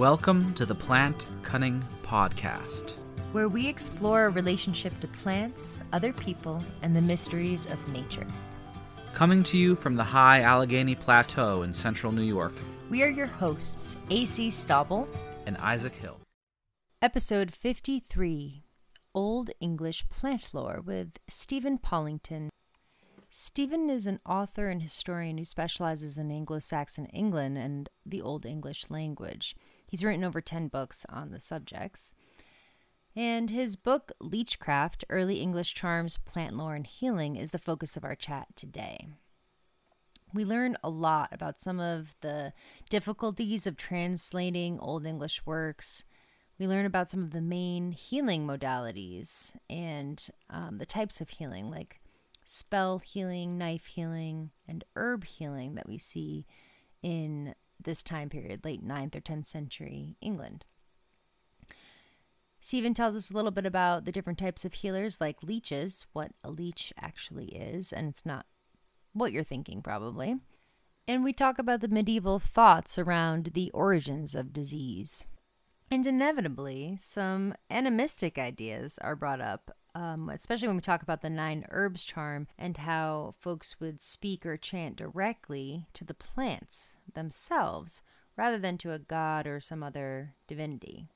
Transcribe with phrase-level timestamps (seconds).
[0.00, 2.94] Welcome to the Plant Cunning Podcast,
[3.32, 8.26] where we explore our relationship to plants, other people, and the mysteries of nature.
[9.12, 12.54] Coming to you from the high Allegheny Plateau in central New York.
[12.88, 15.06] We are your hosts, AC Stauble
[15.44, 16.18] and Isaac Hill.
[17.02, 18.64] Episode 53
[19.14, 22.48] Old English Plant Lore with Stephen Pollington.
[23.28, 28.46] Stephen is an author and historian who specializes in Anglo Saxon England and the Old
[28.46, 29.54] English language.
[29.90, 32.14] He's written over 10 books on the subjects.
[33.16, 38.04] And his book, Leechcraft Early English Charms, Plant Lore, and Healing, is the focus of
[38.04, 39.08] our chat today.
[40.32, 42.52] We learn a lot about some of the
[42.88, 46.04] difficulties of translating Old English works.
[46.56, 51.68] We learn about some of the main healing modalities and um, the types of healing,
[51.68, 52.00] like
[52.44, 56.46] spell healing, knife healing, and herb healing that we see
[57.02, 60.64] in this time period, late 9th or 10th century England.
[62.60, 66.32] Stephen tells us a little bit about the different types of healers, like leeches, what
[66.44, 68.44] a leech actually is, and it's not
[69.12, 70.36] what you're thinking, probably.
[71.08, 75.26] And we talk about the medieval thoughts around the origins of disease.
[75.90, 81.30] And inevitably, some animistic ideas are brought up um, especially when we talk about the
[81.30, 88.02] nine herbs charm and how folks would speak or chant directly to the plants themselves
[88.36, 91.08] rather than to a god or some other divinity.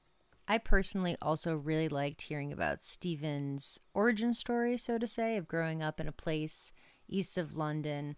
[0.47, 5.83] I personally also really liked hearing about Stephen's origin story, so to say, of growing
[5.83, 6.73] up in a place
[7.09, 8.17] east of London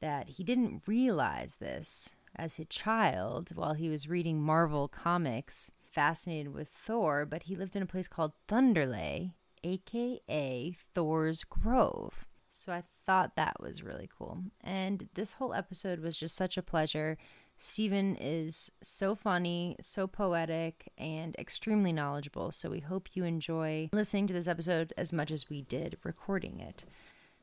[0.00, 6.54] that he didn't realize this as a child while he was reading Marvel comics, fascinated
[6.54, 12.26] with Thor, but he lived in a place called Thundersley aka Thor's Grove.
[12.50, 14.42] So I thought that was really cool.
[14.60, 17.16] And this whole episode was just such a pleasure.
[17.56, 22.50] Stephen is so funny, so poetic, and extremely knowledgeable.
[22.50, 26.60] So we hope you enjoy listening to this episode as much as we did recording
[26.60, 26.84] it.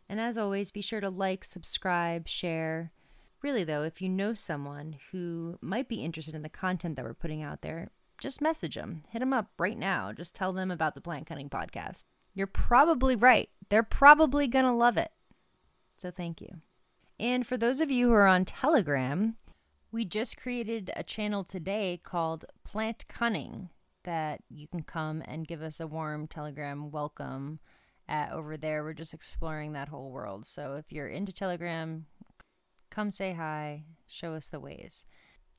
[0.10, 2.92] And as always, be sure to like, subscribe, share.
[3.42, 7.14] Really, though, if you know someone who might be interested in the content that we're
[7.14, 9.04] putting out there, just message them.
[9.10, 10.12] Hit them up right now.
[10.12, 12.06] Just tell them about the Plant Cunning podcast.
[12.34, 13.50] You're probably right.
[13.70, 15.12] They're probably going to love it.
[15.98, 16.62] So thank you.
[17.20, 19.36] And for those of you who are on Telegram,
[19.92, 23.70] we just created a channel today called Plant Cunning
[24.04, 27.60] that you can come and give us a warm Telegram welcome
[28.08, 28.84] at over there.
[28.84, 30.46] We're just exploring that whole world.
[30.46, 32.06] So if you're into Telegram,
[32.90, 35.06] come say hi, show us the ways.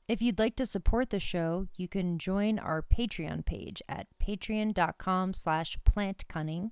[0.07, 5.33] If you'd like to support the show, you can join our Patreon page at patreon.com
[5.33, 6.71] slash plantcunning,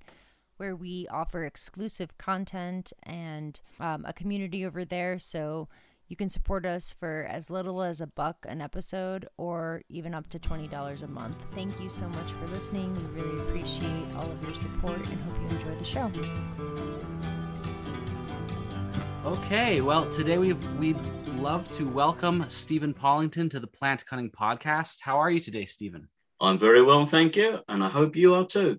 [0.56, 5.18] where we offer exclusive content and um, a community over there.
[5.18, 5.68] So
[6.10, 10.28] you can support us for as little as a buck an episode or even up
[10.30, 11.46] to $20 a month.
[11.54, 12.92] Thank you so much for listening.
[12.94, 16.99] We really appreciate all of your support and hope you enjoy the show.
[19.24, 25.02] Okay, well, today we've we'd love to welcome Stephen Pollington to the Plant Cunning Podcast.
[25.02, 26.08] How are you today, Stephen?
[26.40, 28.78] I'm very well, thank you, and I hope you are too.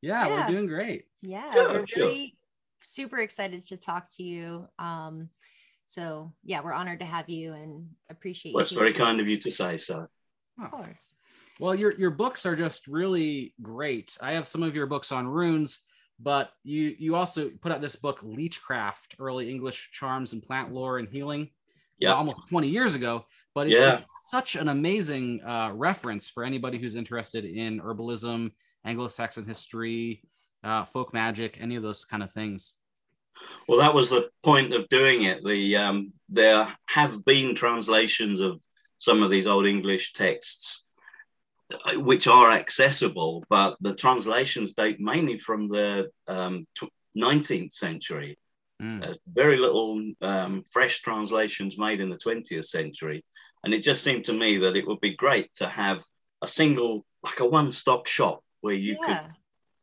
[0.00, 0.46] Yeah, yeah.
[0.46, 1.06] we're doing great.
[1.20, 2.06] Yeah, sure, we're sure.
[2.06, 2.36] really
[2.84, 4.68] super excited to talk to you.
[4.78, 5.30] Um,
[5.88, 8.54] so yeah, we're honored to have you and appreciate.
[8.54, 10.06] Well, it's very kind of you to say so.
[10.62, 11.16] Of course.
[11.58, 14.16] Well, your your books are just really great.
[14.22, 15.80] I have some of your books on runes
[16.22, 20.98] but you you also put out this book, Leechcraft: Early English Charms and Plant Lore
[20.98, 21.50] and Healing.
[21.98, 23.26] Yeah, almost 20 years ago.
[23.54, 23.92] But it's, yeah.
[23.92, 28.50] it's such an amazing uh, reference for anybody who's interested in herbalism,
[28.84, 30.22] Anglo-Saxon history,
[30.64, 32.74] uh, folk magic, any of those kind of things.
[33.68, 35.44] Well, that was the point of doing it.
[35.44, 38.60] The um, there have been translations of
[38.98, 40.81] some of these old English texts
[41.94, 46.66] which are accessible, but the translations date mainly from the um,
[47.16, 48.38] 19th century.
[48.82, 49.00] Mm.
[49.02, 53.24] There's very little um, fresh translations made in the 20th century.
[53.64, 56.02] And it just seemed to me that it would be great to have
[56.42, 59.06] a single, like a one stop shop where you yeah.
[59.06, 59.32] could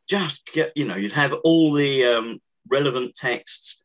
[0.08, 3.82] just get, you know, you'd have all the um, relevant texts,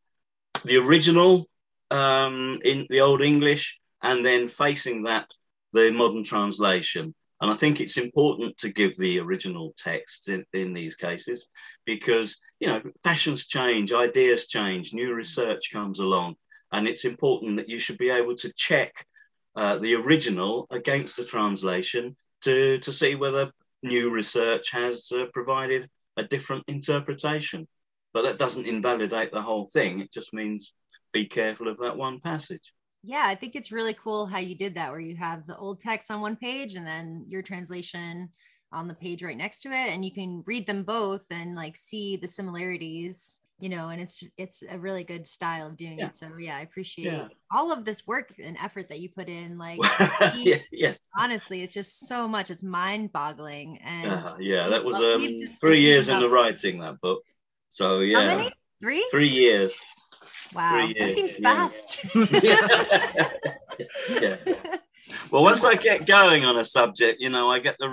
[0.64, 1.48] the original
[1.90, 5.30] um, in the Old English, and then facing that,
[5.72, 7.14] the modern translation.
[7.40, 11.48] And I think it's important to give the original text in, in these cases
[11.84, 16.36] because, you know, fashions change, ideas change, new research comes along.
[16.72, 19.06] And it's important that you should be able to check
[19.56, 23.50] uh, the original against the translation to, to see whether
[23.82, 27.66] new research has uh, provided a different interpretation.
[28.12, 30.00] But that doesn't invalidate the whole thing.
[30.00, 30.72] It just means
[31.12, 32.73] be careful of that one passage.
[33.04, 35.80] Yeah, I think it's really cool how you did that, where you have the old
[35.80, 38.30] text on one page and then your translation
[38.72, 41.76] on the page right next to it, and you can read them both and like
[41.76, 46.06] see the similarities you know and it's it's a really good style of doing yeah.
[46.06, 46.16] it.
[46.16, 47.28] So yeah i appreciate yeah.
[47.52, 49.78] all of this work and effort that you put in like
[50.34, 50.94] yeah, yeah.
[51.16, 55.80] honestly it's just so much it's mind boggling and uh, yeah that was um three
[55.80, 57.22] years in the writing that book.
[57.70, 58.50] So yeah.
[58.80, 59.06] three?
[59.10, 59.72] Three years
[60.54, 60.96] wow three years.
[60.98, 62.04] that seems fast
[64.20, 64.36] yeah
[65.30, 67.88] well once i get going on a subject you know i get the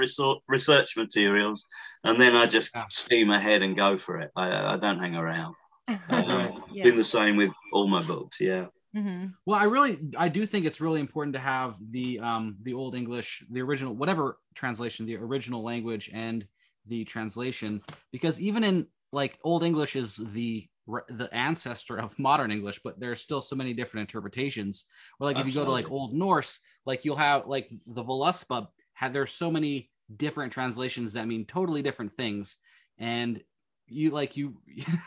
[0.47, 1.67] research materials
[2.03, 4.31] and then I just steam ahead and go for it.
[4.35, 5.55] I, I don't hang around.
[5.87, 5.97] Uh,
[6.71, 6.83] yeah.
[6.83, 8.37] Been the same with all my books.
[8.39, 8.67] Yeah.
[8.95, 9.27] Mm-hmm.
[9.45, 12.95] Well, I really, I do think it's really important to have the um, the old
[12.95, 16.45] English, the original, whatever translation, the original language, and
[16.87, 17.81] the translation,
[18.11, 20.67] because even in like old English is the
[21.09, 24.85] the ancestor of modern English, but there are still so many different interpretations.
[25.19, 25.49] Or like Absolutely.
[25.49, 29.27] if you go to like Old Norse, like you'll have like the Voluspa had there
[29.27, 32.57] so many different translations that mean totally different things.
[32.97, 33.41] And
[33.87, 34.57] you like you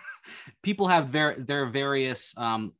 [0.62, 2.72] people have their their various um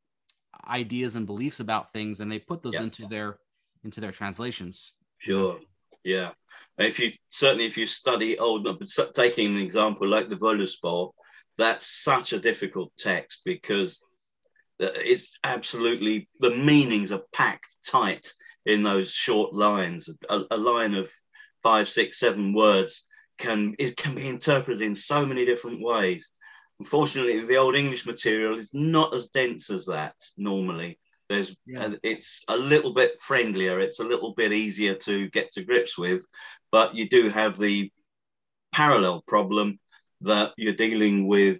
[0.67, 3.39] ideas and beliefs about things and they put those into their
[3.85, 4.93] into their translations.
[5.19, 5.59] Sure.
[6.03, 6.31] Yeah.
[6.79, 8.67] If you certainly if you study old
[9.15, 11.12] taking an example like the Völuspá
[11.59, 14.03] that's such a difficult text because
[14.79, 18.33] it's absolutely the meanings are packed tight
[18.67, 21.11] in those short lines a, a line of
[21.65, 23.06] five, six, seven words
[23.39, 26.31] can it can be interpreted in so many different ways.
[26.79, 31.01] Unfortunately, the old English material is not as dense as that normally.
[31.29, 31.87] There's yeah.
[31.87, 33.81] uh, it's a little bit friendlier.
[33.81, 36.25] It's a little bit easier to get to grips with,
[36.71, 37.91] but you do have the
[38.73, 39.81] parallel problem
[40.25, 41.59] that you're dealing with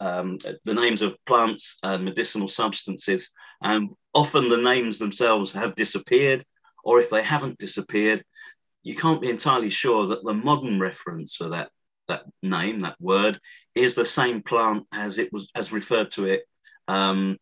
[0.00, 3.30] um, the names of plants and medicinal substances,
[3.62, 6.44] and often the names themselves have disappeared,
[6.84, 8.24] or if they haven't disappeared,
[8.82, 11.70] you can't be entirely sure that the modern reference for that
[12.08, 13.38] that name, that word,
[13.74, 16.42] is the same plant as it was as referred to it,
[16.88, 17.36] um,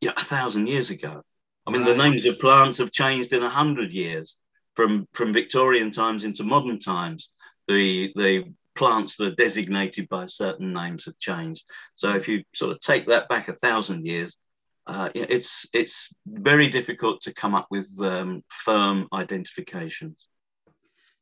[0.00, 1.22] you know, a thousand years ago.
[1.66, 1.96] I mean, right.
[1.96, 4.36] the names of plants have changed in a hundred years,
[4.74, 7.32] from from Victorian times into modern times.
[7.68, 8.44] The the
[8.76, 11.64] plants that are designated by certain names have changed.
[11.94, 14.36] So if you sort of take that back a thousand years,
[14.86, 20.28] uh, it's it's very difficult to come up with um, firm identifications.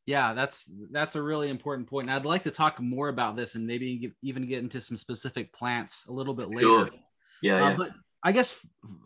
[0.05, 2.07] Yeah, that's that's a really important point.
[2.07, 4.97] And I'd like to talk more about this and maybe get, even get into some
[4.97, 6.61] specific plants a little bit later.
[6.61, 6.89] Sure.
[7.41, 7.75] Yeah, uh, yeah.
[7.75, 7.89] But
[8.21, 8.59] I guess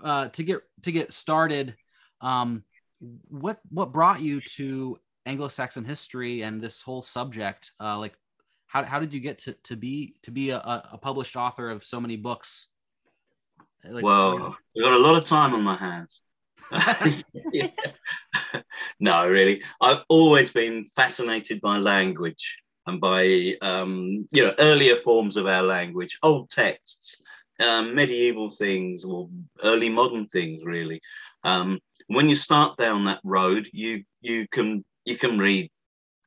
[0.03, 1.75] uh, to get to get started,
[2.19, 2.65] um,
[3.29, 7.71] what what brought you to Anglo-Saxon history and this whole subject?
[7.79, 8.15] Uh, like,
[8.69, 11.83] how, how did you get to, to be to be a, a published author of
[11.83, 12.68] so many books?
[13.83, 16.21] Like, well, I've got a lot of time on my hands.
[19.00, 19.63] no, really.
[19.81, 25.63] I've always been fascinated by language and by um, you know earlier forms of our
[25.63, 27.16] language, old texts,
[27.60, 29.30] um, medieval things, or
[29.63, 30.63] early modern things.
[30.63, 31.01] Really,
[31.44, 35.71] um, when you start down that road, you you can you can read,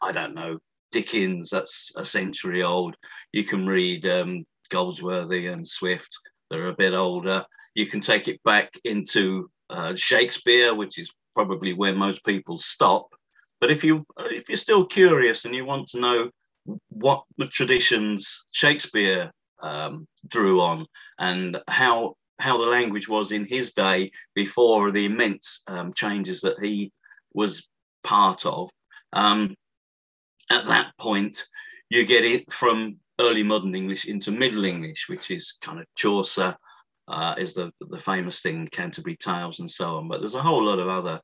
[0.00, 0.58] I don't know,
[0.92, 1.50] Dickens.
[1.50, 2.94] That's a century old.
[3.32, 6.10] You can read um, Goldsmith and Swift.
[6.50, 7.44] They're a bit older.
[7.74, 13.08] You can take it back into uh, Shakespeare, which is probably where most people stop.
[13.60, 16.30] But if you if you're still curious and you want to know
[16.88, 19.32] what the traditions Shakespeare
[19.62, 20.86] um, drew on
[21.18, 26.58] and how how the language was in his day before the immense um, changes that
[26.60, 26.92] he
[27.32, 27.68] was
[28.02, 28.68] part of,
[29.12, 29.54] um,
[30.52, 31.44] at that point
[31.90, 36.56] you get it from early modern English into Middle English, which is kind of Chaucer,
[37.08, 40.08] uh, is the the famous thing, Canterbury Tales and so on.
[40.08, 41.20] But there's a whole lot of other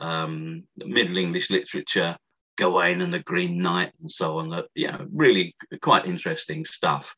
[0.00, 2.16] um, Middle English literature,
[2.58, 4.50] Gawain and the Green Knight and so on.
[4.50, 7.14] That you know, really quite interesting stuff.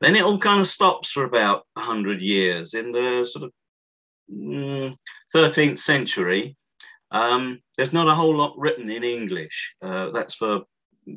[0.00, 3.52] Then it all kind of stops for about hundred years in the sort of
[4.30, 4.94] mm,
[5.34, 6.56] 13th century.
[7.10, 9.76] Um, there's not a whole lot written in English.
[9.80, 10.64] Uh, that's for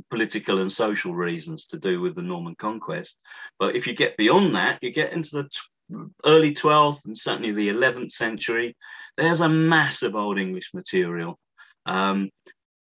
[0.10, 3.18] political and social reasons to do with the Norman conquest.
[3.60, 5.50] But if you get beyond that, you get into
[5.90, 8.76] the early 12th and certainly the 11th century,
[9.16, 11.40] there's a mass of Old English material.
[11.86, 12.30] Um,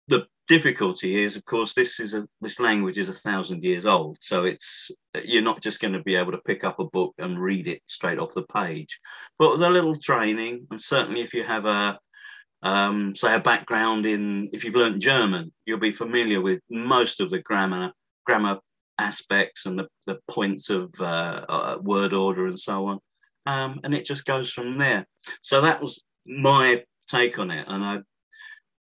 [0.09, 4.19] the difficulty is, of course, this is a this language is a thousand years old,
[4.21, 4.91] so it's
[5.23, 7.83] you're not just going to be able to pick up a book and read it
[7.87, 8.99] straight off the page.
[9.39, 11.99] But with a little training, and certainly if you have a
[12.65, 17.31] um, say a background in if you've learned German, you'll be familiar with most of
[17.31, 17.93] the grammar
[18.25, 18.59] grammar
[18.99, 22.99] aspects and the, the points of uh, uh, word order and so on.
[23.47, 25.07] Um, and it just goes from there.
[25.43, 27.67] So that was my take on it.
[27.69, 27.99] And I,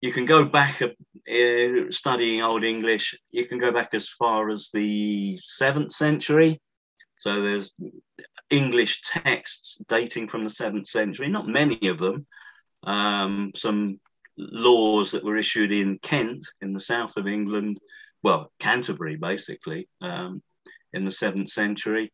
[0.00, 3.18] you can go back uh, studying Old English.
[3.32, 6.60] You can go back as far as the seventh century.
[7.18, 7.74] So there's
[8.50, 11.28] English texts dating from the seventh century.
[11.28, 12.26] Not many of them.
[12.84, 14.00] Um, some
[14.36, 17.78] laws that were issued in Kent, in the south of England,
[18.22, 20.42] well, Canterbury, basically, um,
[20.92, 22.12] in the seventh century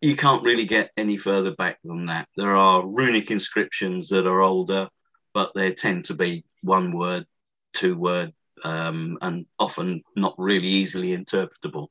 [0.00, 2.28] you can't really get any further back than that.
[2.36, 4.88] There are runic inscriptions that are older,
[5.34, 7.26] but they tend to be one word,
[7.72, 8.32] two word,
[8.64, 11.88] um, and often not really easily interpretable.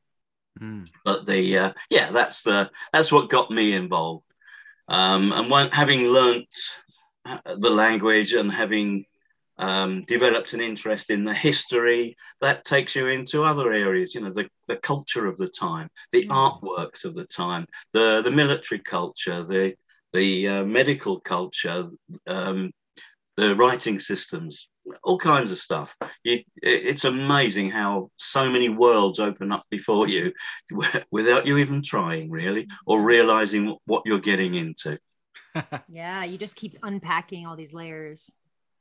[0.60, 0.88] Mm.
[1.04, 4.26] But the uh, yeah, that's the that's what got me involved.
[4.88, 6.48] Um, and when, having learnt
[7.26, 9.06] the language and having
[9.58, 14.32] um, developed an interest in the history that takes you into other areas you know
[14.32, 16.30] the, the culture of the time the mm.
[16.30, 19.76] artworks of the time the the military culture the
[20.14, 21.90] the uh, medical culture
[22.28, 22.72] um,
[23.38, 24.68] the writing systems
[25.04, 30.34] all kinds of stuff you, it's amazing how so many worlds open up before you
[31.12, 34.98] without you even trying really or realizing what you're getting into
[35.88, 38.32] yeah you just keep unpacking all these layers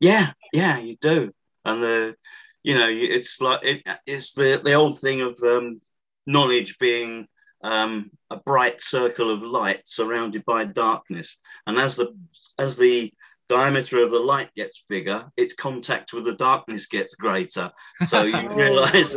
[0.00, 1.32] yeah, yeah, you do.
[1.64, 2.16] And the,
[2.62, 5.80] you know, it's like it, it's the the old thing of um,
[6.26, 7.28] knowledge being
[7.62, 11.38] um, a bright circle of light surrounded by darkness.
[11.66, 12.16] And as the
[12.58, 13.12] as the
[13.48, 17.70] diameter of the light gets bigger, its contact with the darkness gets greater.
[18.08, 18.54] So you oh.
[18.54, 19.14] realize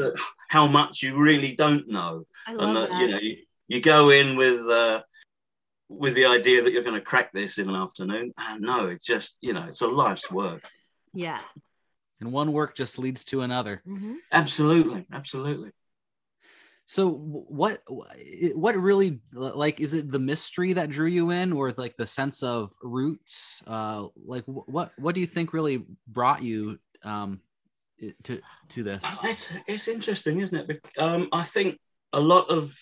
[0.50, 2.26] how much you really don't know.
[2.46, 3.02] I love and that, that.
[3.02, 3.38] you know, you,
[3.70, 5.02] you go in with uh,
[5.98, 8.34] with the idea that you're going to crack this in an afternoon.
[8.38, 10.64] And no, it's just, you know, it's a life's work.
[11.14, 11.40] Yeah.
[12.20, 13.82] And one work just leads to another.
[13.88, 14.16] Mm-hmm.
[14.32, 15.06] Absolutely.
[15.12, 15.72] Absolutely.
[16.86, 21.96] So what what really like is it the mystery that drew you in or like
[21.96, 27.40] the sense of roots uh like what what do you think really brought you um
[28.24, 31.80] to to this it's it's interesting isn't it um I think
[32.12, 32.78] a lot of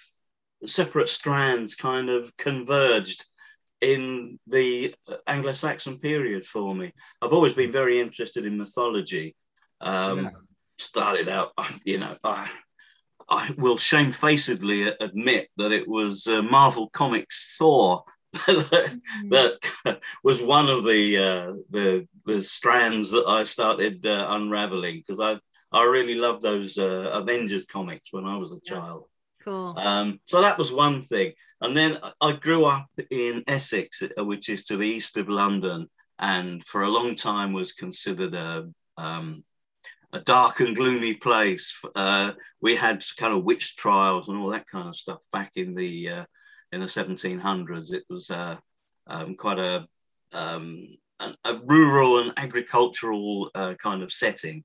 [0.66, 3.26] separate strands kind of converged
[3.82, 4.94] in the
[5.26, 6.94] Anglo-Saxon period for me.
[7.22, 9.36] I've always been very interested in mythology.
[9.80, 10.30] Um, yeah.
[10.78, 11.52] Started out,
[11.84, 12.50] you know, I,
[13.30, 18.04] I will shamefacedly admit that it was uh, Marvel Comics Thor
[18.48, 19.30] that, mm.
[19.84, 25.20] that was one of the, uh, the the strands that I started uh, unraveling because
[25.20, 25.40] I
[25.78, 29.06] I really loved those uh, Avengers comics when I was a child.
[29.44, 29.76] Cool.
[29.78, 31.34] Um, so that was one thing.
[31.62, 35.90] And then I grew up in Essex, uh, which is to the east of London,
[36.20, 39.44] and for a long time was considered a, um,
[40.14, 41.74] a dark and gloomy place.
[41.96, 42.32] Uh,
[42.62, 46.10] we had kind of witch trials and all that kind of stuff back in the
[46.10, 46.26] uh,
[46.72, 47.94] in the 1700s.
[47.94, 48.58] It was uh,
[49.08, 49.88] um, quite a,
[50.32, 50.88] um,
[51.20, 54.64] a, a rural and agricultural uh, kind of setting.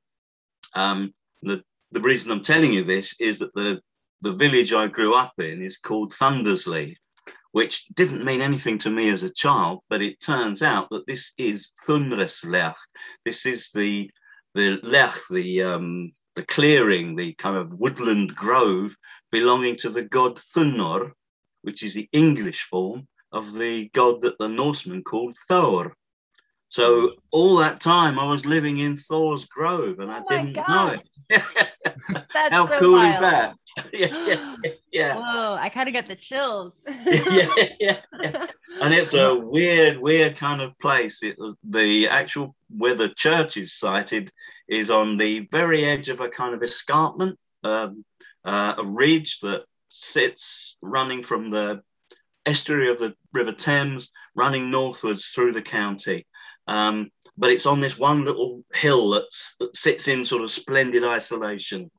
[0.75, 3.81] Um, the the reason I'm telling you this is that the
[4.21, 6.97] the village I grew up in is called Thundersley,
[7.53, 11.33] which didn't mean anything to me as a child, but it turns out that this
[11.39, 12.77] is Thunreslech.
[13.25, 14.11] This is the
[14.55, 18.97] the lech, the um, the clearing, the kind of woodland grove
[19.31, 21.13] belonging to the god Thunor,
[21.63, 25.95] which is the English form of the god that the Norsemen called Thor.
[26.77, 30.69] So all that time I was living in Thor's Grove and I oh didn't God.
[30.69, 32.53] know it.
[32.53, 33.15] How so cool wild.
[33.15, 33.57] is that?
[33.95, 34.27] yeah,
[34.63, 35.17] yeah, yeah.
[35.17, 36.83] Whoa, I kind of got the chills.
[37.07, 37.49] yeah,
[37.81, 38.47] yeah, yeah,
[38.83, 41.23] And it's a weird, weird kind of place.
[41.23, 44.31] It, the actual where the church is sited
[44.69, 48.05] is on the very edge of a kind of escarpment, um,
[48.45, 51.81] uh, a ridge that sits running from the
[52.45, 56.27] estuary of the River Thames, running northwards through the county.
[56.67, 61.05] Um, but it's on this one little hill that's, that sits in sort of splendid
[61.05, 61.91] isolation.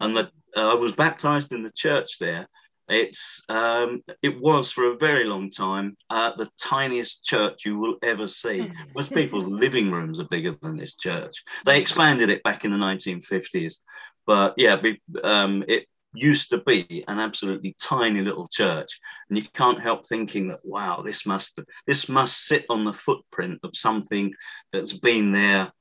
[0.00, 2.48] And that uh, I was baptized in the church there.
[2.88, 7.96] It's um, it was for a very long time uh, the tiniest church you will
[8.02, 8.70] ever see.
[8.94, 11.42] Most people's living rooms are bigger than this church.
[11.64, 13.78] They expanded it back in the 1950s,
[14.24, 14.80] but yeah,
[15.24, 20.48] um, it used to be an absolutely tiny little church and you can't help thinking
[20.48, 24.32] that wow this must this must sit on the footprint of something
[24.72, 25.72] that's been there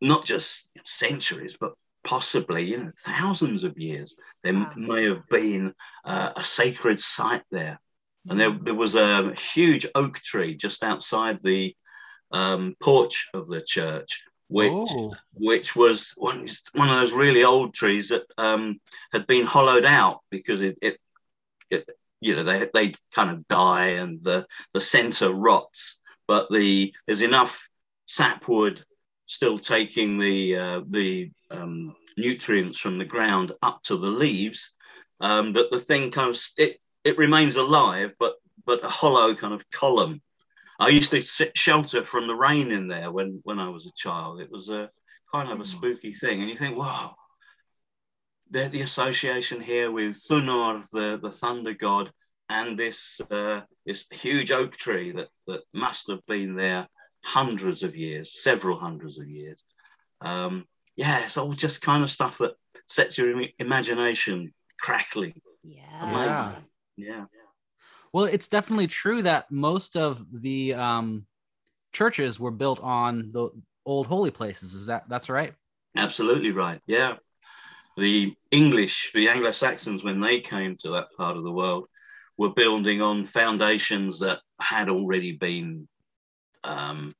[0.00, 1.72] not just centuries but
[2.06, 4.16] possibly you know thousands of years.
[4.42, 4.72] There wow.
[4.76, 7.80] may have been uh, a sacred site there.
[8.28, 11.76] And there, there was a huge oak tree just outside the
[12.32, 15.14] um, porch of the church which oh.
[15.34, 18.80] which was one, one of those really old trees that um,
[19.12, 20.98] had been hollowed out because it, it,
[21.70, 26.94] it, you know they they kind of die and the the center rots but the
[27.06, 27.68] there's enough
[28.06, 28.84] sapwood,
[29.26, 34.72] still taking the uh, the um, nutrients from the ground up to the leaves,
[35.20, 38.34] um, that the thing kind of it it remains alive, but
[38.64, 40.22] but a hollow kind of column.
[40.78, 43.92] I used to sit shelter from the rain in there when when I was a
[43.96, 44.40] child.
[44.40, 44.90] It was a
[45.32, 45.68] kind of a hmm.
[45.68, 47.14] spooky thing, and you think, wow,
[48.50, 52.10] the, the association here with Thunor, the the thunder god,
[52.48, 56.86] and this uh, this huge oak tree that that must have been there
[57.24, 59.62] hundreds of years, several hundreds of years.
[60.20, 60.64] Um,
[60.94, 62.54] yeah, it's all just kind of stuff that
[62.86, 65.40] sets your imagination crackling.
[65.62, 65.82] Yeah.
[66.02, 66.54] Yeah.
[66.96, 67.24] Yeah.
[68.16, 71.26] Well, it's definitely true that most of the um,
[71.92, 73.50] churches were built on the
[73.84, 74.72] old holy places.
[74.72, 75.52] Is that that's right?
[75.94, 76.80] Absolutely right.
[76.86, 77.16] Yeah.
[77.98, 81.88] The English, the Anglo Saxons, when they came to that part of the world,
[82.38, 85.86] were building on foundations that had already been
[86.64, 87.14] um,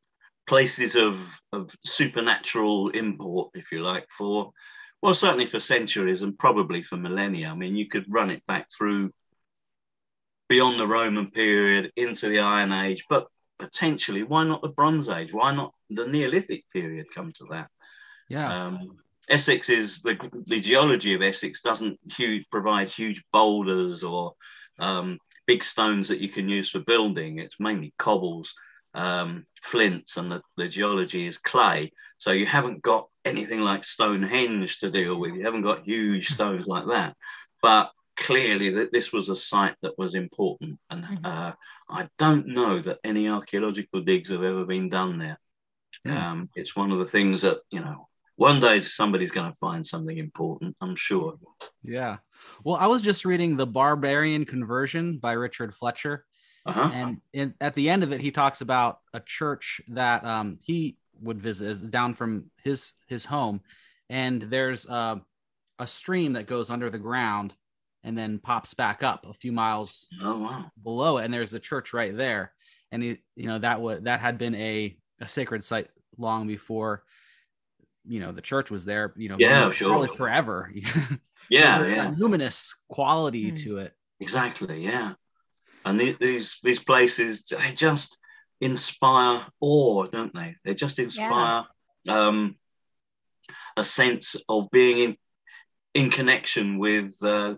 [0.48, 1.20] places of,
[1.52, 4.52] of supernatural import, if you like, for,
[5.02, 7.48] well, certainly for centuries and probably for millennia.
[7.48, 9.12] I mean, you could run it back through
[10.48, 13.26] beyond the Roman period into the Iron Age, but
[13.58, 15.32] potentially, why not the Bronze Age?
[15.32, 17.68] Why not the Neolithic period come to that?
[18.28, 18.66] Yeah.
[18.66, 18.98] Um,
[19.28, 24.34] Essex is the, the geology of Essex doesn't huge, provide huge boulders or
[24.78, 27.38] um, big stones that you can use for building.
[27.38, 28.54] It's mainly cobbles,
[28.94, 31.92] um, flints, and the, the geology is clay.
[32.18, 35.34] So you haven't got anything like Stonehenge to deal with.
[35.34, 37.16] You haven't got huge stones like that.
[37.62, 41.26] But clearly, that this was a site that was important, and mm-hmm.
[41.26, 41.52] uh,
[41.88, 45.38] I don't know that any archaeological digs have ever been done there.
[46.06, 46.16] Mm.
[46.16, 49.85] Um, it's one of the things that you know one day somebody's going to find
[49.87, 51.38] something important i'm sure
[51.82, 52.18] yeah
[52.64, 56.25] well i was just reading the barbarian conversion by richard fletcher
[56.67, 56.90] uh-huh.
[56.93, 60.97] and in, at the end of it he talks about a church that um, he
[61.21, 63.60] would visit down from his his home
[64.08, 65.21] and there's a,
[65.78, 67.54] a stream that goes under the ground
[68.06, 70.71] and then pops back up a few miles oh, wow.
[70.80, 72.52] below it and there's a church right there.
[72.92, 77.02] And he you know that would that had been a, a sacred site long before
[78.06, 79.90] you know the church was there you know yeah sure.
[79.90, 80.73] probably forever
[81.50, 82.14] yeah yeah.
[82.16, 83.56] luminous quality mm.
[83.64, 83.92] to it.
[84.21, 85.14] Exactly yeah.
[85.84, 88.19] And these these places they just
[88.60, 90.54] inspire awe don't they?
[90.64, 91.64] They just inspire
[92.04, 92.26] yeah.
[92.28, 92.56] um
[93.76, 95.16] a sense of being in
[95.97, 97.54] in connection with uh,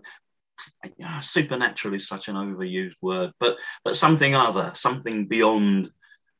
[1.21, 5.89] supernatural is such an overused word but but something other something beyond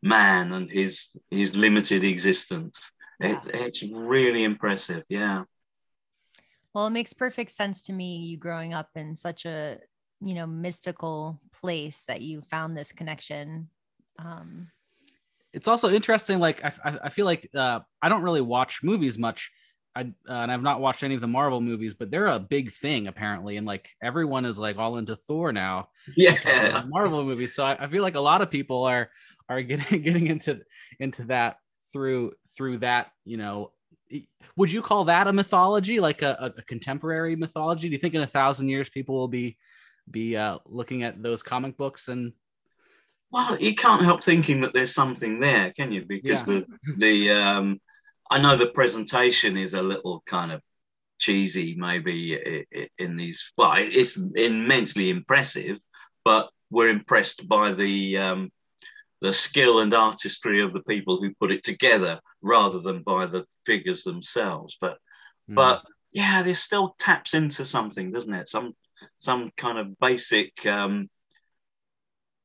[0.01, 5.03] man and his his limited existence it, it's really impressive.
[5.09, 5.43] Yeah.
[6.73, 9.79] Well, it makes perfect sense to me, you growing up in such a,
[10.21, 13.69] you know, mystical place that you found this connection.
[14.17, 14.69] Um,
[15.51, 16.39] it's also interesting.
[16.39, 19.51] Like, I, I feel like uh, I don't really watch movies much.
[19.95, 22.71] I, uh, and I've not watched any of the Marvel movies, but they're a big
[22.71, 25.89] thing apparently, and like everyone is like all into Thor now.
[26.15, 27.55] Yeah, Marvel movies.
[27.55, 29.09] So I, I, feel like a lot of people are
[29.49, 30.61] are getting getting into
[30.99, 31.57] into that
[31.91, 33.71] through through that you know
[34.55, 38.21] would you call that a mythology like a, a contemporary mythology do you think in
[38.21, 39.57] a thousand years people will be
[40.09, 42.33] be uh, looking at those comic books and
[43.31, 46.61] well you can't help thinking that there's something there can you because yeah.
[46.95, 47.79] the the um
[48.29, 50.61] i know the presentation is a little kind of
[51.17, 52.65] cheesy maybe
[52.97, 55.77] in these well it's immensely impressive
[56.23, 58.51] but we're impressed by the um
[59.21, 63.45] the skill and artistry of the people who put it together rather than by the
[63.65, 64.77] figures themselves.
[64.79, 64.97] But
[65.49, 65.55] mm.
[65.55, 68.49] but yeah, this still taps into something, doesn't it?
[68.49, 68.73] Some
[69.19, 71.09] some kind of basic um,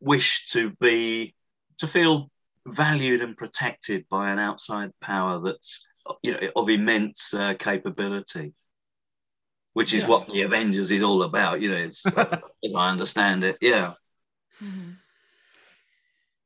[0.00, 1.34] wish to be
[1.78, 2.30] to feel
[2.66, 5.84] valued and protected by an outside power that's
[6.22, 8.52] you know of immense uh, capability
[9.72, 10.08] which is yeah.
[10.08, 12.04] what the avengers is all about you know it's
[12.62, 13.94] if i understand it yeah
[14.62, 14.92] mm-hmm.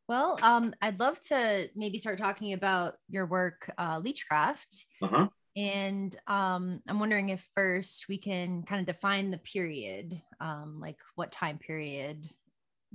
[0.09, 4.85] Well, um, I'd love to maybe start talking about your work, uh, Leechcraft.
[5.03, 5.29] Uh-huh.
[5.55, 10.99] And um, I'm wondering if first we can kind of define the period, um, like
[11.15, 12.25] what time period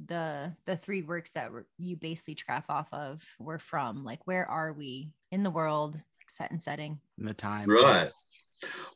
[0.05, 4.03] the the three works that were, you basically Leechcraft off of were from.
[4.03, 6.99] Like, where are we in the world, like set and setting?
[7.17, 8.11] In the time, right?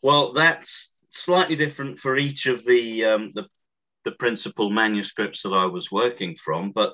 [0.02, 3.48] Well, that's slightly different for each of the um, the
[4.06, 6.94] the principal manuscripts that I was working from, but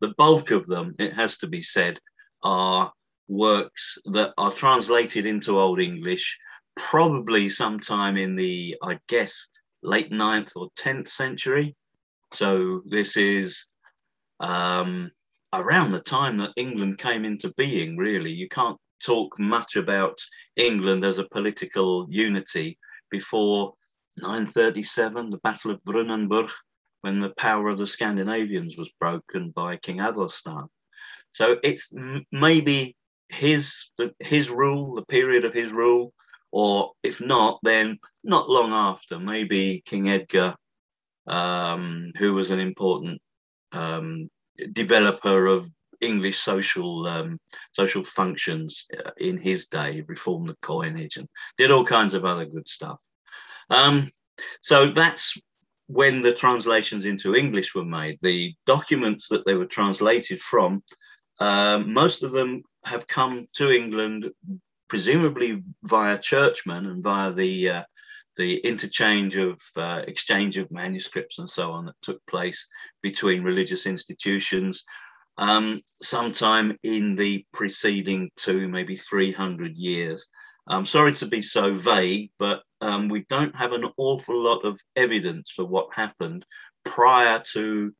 [0.00, 1.98] the bulk of them, it has to be said,
[2.42, 2.92] are
[3.28, 6.38] works that are translated into Old English,
[6.76, 9.48] probably sometime in the, I guess,
[9.82, 11.76] late 9th or 10th century.
[12.32, 13.66] So this is
[14.38, 15.10] um,
[15.52, 18.30] around the time that England came into being, really.
[18.30, 20.18] You can't talk much about
[20.56, 22.78] England as a political unity
[23.10, 23.74] before
[24.18, 26.50] 937, the Battle of Brunanburh,
[27.00, 30.66] when the power of the Scandinavians was broken by King Athelstan.
[31.32, 31.92] So it's
[32.32, 32.96] maybe
[33.28, 36.12] his his rule, the period of his rule,
[36.50, 40.56] or if not, then not long after, maybe King Edgar,
[41.30, 43.22] um, who was an important
[43.72, 44.28] um,
[44.72, 47.38] developer of English social um,
[47.72, 52.46] social functions uh, in his day, reformed the coinage and did all kinds of other
[52.46, 52.98] good stuff.
[53.70, 54.10] Um,
[54.60, 55.38] so that's
[55.86, 58.18] when the translations into English were made.
[58.22, 60.82] The documents that they were translated from,
[61.38, 64.30] um, most of them have come to England,
[64.88, 67.82] presumably via churchmen and via the uh,
[68.40, 72.66] the interchange of uh, exchange of manuscripts and so on that took place
[73.02, 74.82] between religious institutions
[75.36, 80.26] um, sometime in the preceding two, maybe 300 years.
[80.66, 84.80] I'm sorry to be so vague, but um, we don't have an awful lot of
[84.96, 86.46] evidence for what happened
[86.84, 87.92] prior to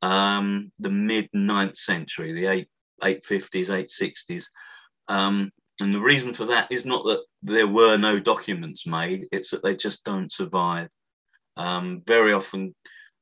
[0.00, 2.68] um, the mid 9th century, the 8,
[3.02, 4.44] 850s, 860s.
[5.80, 9.62] And the reason for that is not that there were no documents made, it's that
[9.62, 10.88] they just don't survive.
[11.56, 12.74] Um, very often,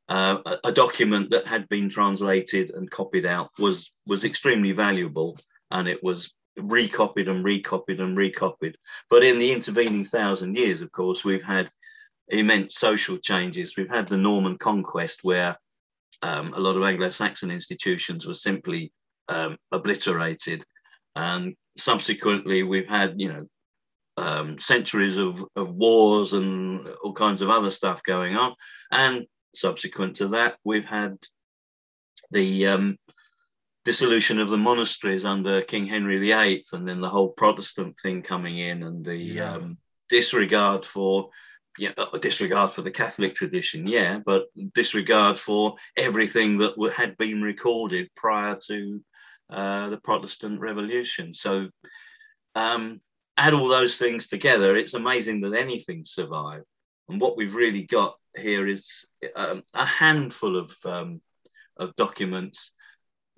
[0.09, 5.39] uh, a, document that had been translated and copied out was was extremely valuable,
[5.71, 8.77] and it was recopied and recopied and recopied.
[9.09, 11.71] But in the intervening thousand years, of course, we've had
[12.29, 13.77] immense social changes.
[13.77, 15.57] We've had the Norman conquest, where
[16.23, 18.93] um, a lot of Anglo-Saxon institutions were simply
[19.29, 20.65] um, obliterated,
[21.15, 23.47] and subsequently we've had, you know,
[24.16, 28.55] um, centuries of, of wars and all kinds of other stuff going on,
[28.90, 31.16] and subsequent to that, we've had
[32.31, 32.99] the um,
[33.85, 38.59] dissolution of the monasteries under King Henry VIII, and then the whole Protestant thing coming
[38.59, 39.55] in, and the yeah.
[39.55, 41.31] um, disregard for
[41.79, 47.43] yeah, uh, disregard for the Catholic tradition, yeah, but disregard for everything that had been
[47.43, 49.03] recorded prior to
[49.51, 51.35] uh, the Protestant Revolution.
[51.35, 51.69] So,
[52.55, 53.01] um,
[53.37, 56.67] add all those things together, it's amazing that anything survived.
[57.09, 61.21] And what we've really got here is um, a handful of um,
[61.77, 62.73] of documents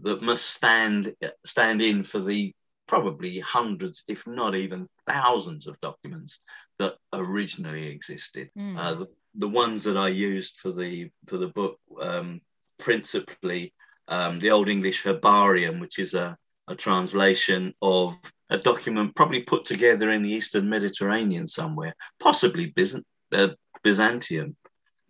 [0.00, 1.14] that must stand
[1.46, 2.54] stand in for the
[2.86, 6.40] probably hundreds, if not even thousands, of documents
[6.78, 8.50] that originally existed.
[8.58, 8.76] Mm.
[8.76, 12.40] Uh, the, the, ones that I used for the for the book, um,
[12.78, 13.72] principally
[14.08, 16.36] um, the Old English Herbarium, which is a,
[16.68, 18.16] a translation of
[18.50, 23.48] a document probably put together in the Eastern Mediterranean somewhere, possibly Byzant- uh,
[23.82, 24.56] Byzantium.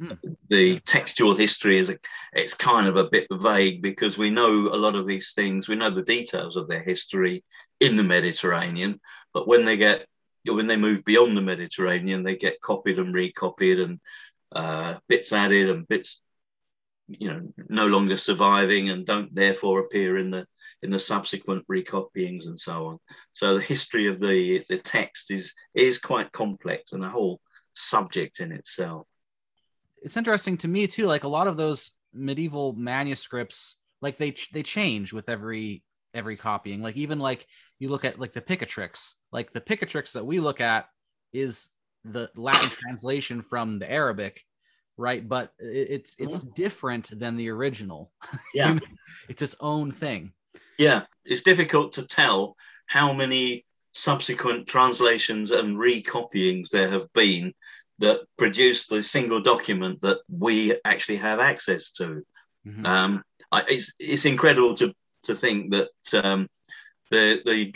[0.01, 0.13] Hmm.
[0.49, 1.99] The textual history is a,
[2.33, 5.69] it's kind of a bit vague because we know a lot of these things.
[5.69, 7.45] We know the details of their history
[7.81, 9.01] in the Mediterranean,
[9.35, 10.07] but when they get
[10.45, 14.01] when they move beyond the Mediterranean, they get copied and recopied and
[14.55, 16.21] uh, bits added and bits,
[17.19, 20.47] you know, no longer surviving and don't therefore appear in the
[20.83, 22.99] in the subsequent recopyings and so on.
[23.33, 27.41] So the history of the the text is is quite complex and a whole
[27.73, 29.07] subject in itself.
[30.03, 31.07] It's interesting to me too.
[31.07, 35.83] Like a lot of those medieval manuscripts, like they they change with every
[36.15, 36.83] every copying.
[36.83, 37.47] Like even like
[37.79, 40.87] you look at like the Picatrix, like the Picatrix that we look at
[41.33, 41.69] is
[42.05, 44.45] the Latin translation from the Arabic,
[44.97, 45.27] right?
[45.27, 46.53] But it's it's mm-hmm.
[46.55, 48.13] different than the original.
[48.55, 48.79] Yeah,
[49.29, 50.33] it's its own thing.
[50.79, 57.55] Yeah, it's difficult to tell how many subsequent translations and recopyings there have been
[57.99, 62.25] that produce the single document that we actually have access to.
[62.67, 62.87] Mm-hmm.
[62.87, 65.91] Um, I, it's, it's incredible to, to think that
[66.25, 66.49] um,
[67.11, 67.75] the, the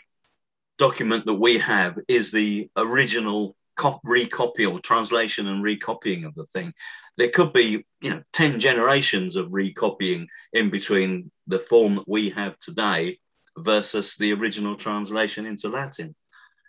[0.78, 6.46] document that we have is the original cop- recopy or translation and recopying of the
[6.46, 6.72] thing.
[7.16, 12.30] There could be, you know, 10 generations of recopying in between the form that we
[12.30, 13.18] have today
[13.56, 16.14] versus the original translation into Latin.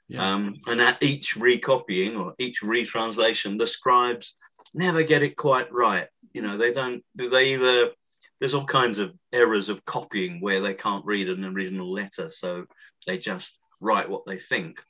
[0.08, 0.34] Yeah.
[0.34, 4.36] Um, and at each recopying or each retranslation, the scribes
[4.74, 6.08] never get it quite right.
[6.34, 7.92] You know, they don't, they either,
[8.40, 12.30] there's all kinds of errors of copying where they can't read an original letter.
[12.30, 12.66] So
[13.06, 14.82] they just write what they think.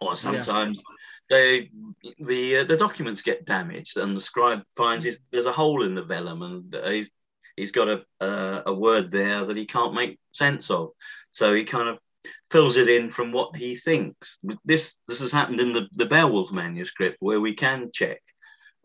[0.00, 0.94] Or sometimes yeah.
[1.28, 1.70] They,
[2.18, 6.02] the, uh, the documents get damaged and the scribe finds there's a hole in the
[6.02, 7.10] vellum and he's
[7.56, 10.90] he's got a, a, a word there that he can't make sense of.
[11.30, 11.98] So he kind of
[12.50, 14.38] fills it in from what he thinks.
[14.64, 18.20] This this has happened in the, the Beowulf manuscript where we can check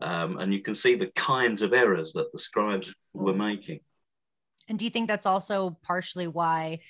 [0.00, 3.80] um, and you can see the kinds of errors that the scribes were making.
[4.68, 6.80] And do you think that's also partially why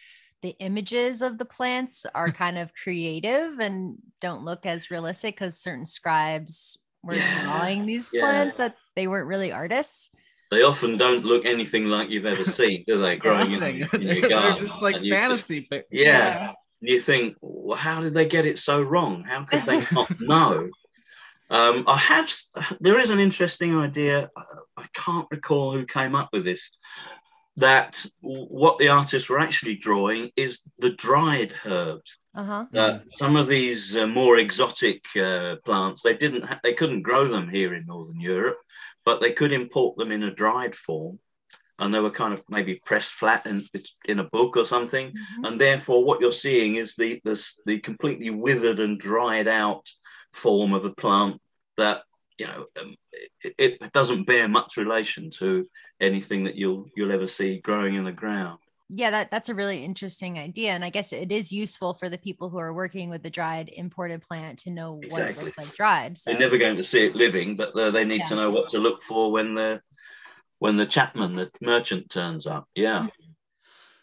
[0.42, 5.58] the images of the plants are kind of creative and don't look as realistic because
[5.58, 7.44] certain scribes were yeah.
[7.44, 10.10] drawing these plants that they weren't really artists?
[10.50, 13.16] They often don't look anything like you've ever seen, do they?
[13.16, 15.60] Growing in, in, your garden, They're just like fantasy.
[15.60, 16.42] Just, yeah.
[16.42, 16.52] yeah.
[16.80, 19.22] You think, well, how did they get it so wrong?
[19.22, 20.68] How could they not know?
[21.48, 22.30] Um, I have.
[22.80, 24.30] There is an interesting idea.
[24.76, 26.70] I can't recall who came up with this.
[27.58, 32.18] That what the artists were actually drawing is the dried herbs.
[32.34, 32.64] Uh-huh.
[32.74, 36.44] Uh, some of these uh, more exotic uh, plants, they didn't.
[36.44, 38.58] Ha- they couldn't grow them here in Northern Europe
[39.04, 41.18] but they could import them in a dried form
[41.78, 43.62] and they were kind of maybe pressed flat in,
[44.04, 45.08] in a book or something.
[45.08, 45.44] Mm-hmm.
[45.44, 49.88] And therefore, what you're seeing is the, the, the completely withered and dried out
[50.32, 51.40] form of a plant
[51.76, 52.02] that
[52.38, 52.94] you know um,
[53.42, 55.66] it, it, doesn't bear much relation to
[56.02, 59.84] anything that you'll you'll ever see growing in the ground yeah that that's a really
[59.84, 63.22] interesting idea and i guess it is useful for the people who are working with
[63.22, 65.22] the dried imported plant to know exactly.
[65.22, 66.30] what it looks like dried so.
[66.30, 68.26] they're never going to see it living but uh, they need yeah.
[68.26, 69.80] to know what to look for when the
[70.58, 73.30] when the chapman the merchant turns up yeah mm-hmm.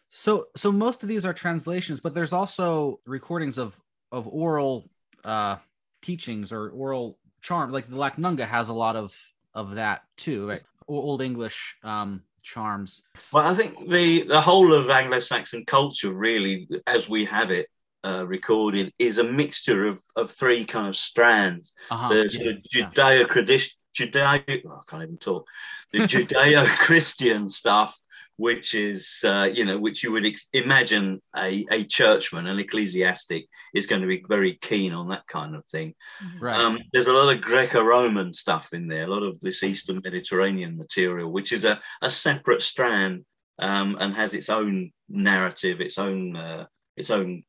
[0.10, 3.80] so so most of these are translations but there's also recordings of
[4.12, 4.90] of oral
[5.24, 5.58] uh
[6.02, 9.16] teachings or oral charm like the Lacnunga has a lot of
[9.54, 13.04] of that too right old english um charms.
[13.32, 17.67] Well, I think the the whole of Anglo-Saxon culture, really, as we have it
[18.04, 21.73] uh, recorded, is a mixture of, of three kind of strands.
[21.91, 25.45] Uh-huh, the yeah, Judeo-Christian, Judeo, oh, I can't even talk.
[25.91, 27.99] The Judeo-Christian stuff,
[28.39, 33.49] which is, uh, you know, which you would ex- imagine a, a churchman, an ecclesiastic,
[33.73, 35.93] is going to be very keen on that kind of thing.
[36.23, 36.45] Mm-hmm.
[36.45, 36.58] Right.
[36.58, 40.78] Um, there's a lot of Greco-Roman stuff in there, a lot of this Eastern Mediterranean
[40.78, 43.25] material, which is a, a separate strand
[43.60, 47.43] um, and has its own narrative, its own uh, its own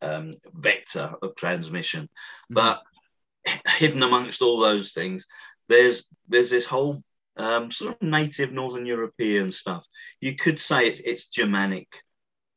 [0.00, 2.02] um, vector of transmission.
[2.02, 2.54] Mm-hmm.
[2.54, 2.82] But
[3.78, 5.28] hidden amongst all those things,
[5.68, 7.00] there's there's this whole
[7.36, 9.84] um, sort of native Northern European stuff.
[10.20, 11.88] You could say it, it's Germanic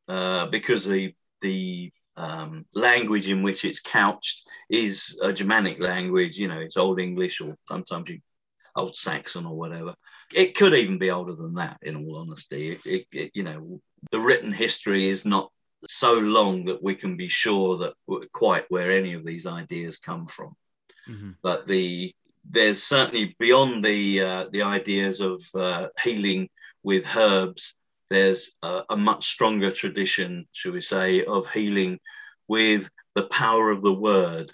[0.07, 6.37] uh, because the the um, language in which it's couched is a Germanic language.
[6.37, 8.19] You know, it's Old English or sometimes you,
[8.75, 9.95] Old Saxon or whatever.
[10.33, 11.77] It could even be older than that.
[11.81, 15.51] In all honesty, it, it, it, you know, the written history is not
[15.87, 17.93] so long that we can be sure that
[18.31, 20.55] quite where any of these ideas come from.
[21.07, 21.31] Mm-hmm.
[21.43, 22.15] But the
[22.49, 26.49] there's certainly beyond the uh, the ideas of uh, healing
[26.83, 27.75] with herbs.
[28.09, 31.99] There's a, a, much stronger tradition, should we say, of healing
[32.47, 34.51] with the power of the word,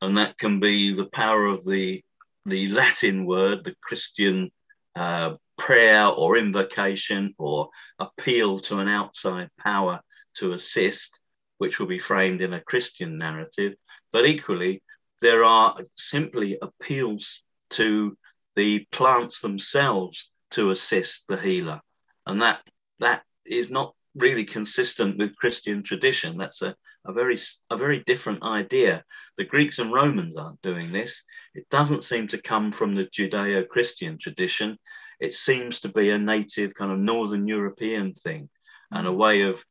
[0.00, 2.02] and that can be the power of the
[2.44, 4.50] the Latin word, the Christian
[4.96, 7.68] uh, prayer or invocation or
[8.00, 10.00] appeal to an outside power
[10.34, 11.20] to assist,
[11.58, 13.74] which will be framed in a Christian narrative.
[14.12, 14.82] But equally,
[15.22, 18.18] there are simply appeals to
[18.56, 21.80] the plants themselves to assist the healer.
[22.26, 22.60] And that
[22.98, 26.36] that is not really consistent with Christian tradition.
[26.36, 26.74] That's a,
[27.06, 27.38] a very
[27.70, 29.04] a very different idea.
[29.38, 31.24] The Greeks and Romans aren't doing this.
[31.54, 34.78] It doesn't seem to come from the Judeo-Christian tradition.
[35.20, 38.50] It seems to be a native kind of Northern European thing
[38.90, 39.64] and a way of,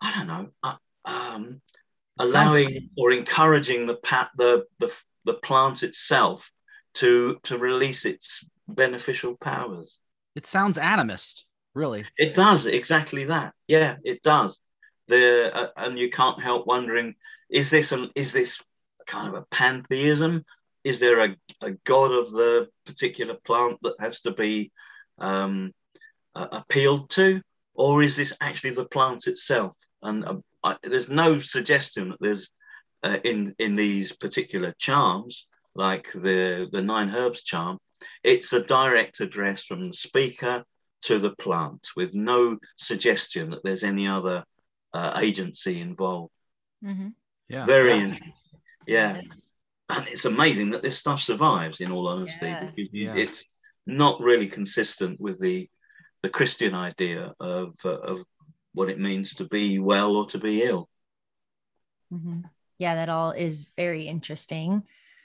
[0.00, 1.62] I don't know, uh, um,
[2.18, 4.92] allowing or encouraging the, pat, the, the,
[5.24, 6.50] the plant itself
[6.94, 10.00] to, to release its beneficial powers.
[10.34, 11.42] It sounds animist,
[11.74, 12.04] really.
[12.16, 13.54] It does exactly that.
[13.66, 14.60] Yeah, it does.
[15.06, 17.14] The uh, and you can't help wondering:
[17.50, 18.62] is this a, is this
[19.06, 20.44] kind of a pantheism?
[20.82, 24.72] Is there a, a god of the particular plant that has to be
[25.18, 25.72] um,
[26.34, 27.42] uh, appealed to,
[27.74, 29.76] or is this actually the plant itself?
[30.02, 32.50] And uh, I, there's no suggestion that there's
[33.02, 37.78] uh, in in these particular charms, like the the nine herbs charm,
[38.22, 40.64] it's a direct address from the speaker
[41.02, 44.44] to the plant, with no suggestion that there's any other
[44.94, 46.32] uh, agency involved.
[46.82, 47.08] Mm-hmm.
[47.48, 47.96] Yeah, very yeah.
[47.96, 48.32] interesting.
[48.86, 49.20] Yeah.
[49.90, 51.80] And it's amazing that this stuff survives.
[51.80, 52.70] In all honesty, yeah.
[52.90, 53.14] yeah.
[53.14, 53.44] it's
[53.86, 55.68] not really consistent with the
[56.22, 58.24] the Christian idea of uh, of
[58.74, 60.88] what it means to be well or to be ill.
[62.12, 62.40] Mm-hmm.
[62.78, 64.82] Yeah, that all is very interesting.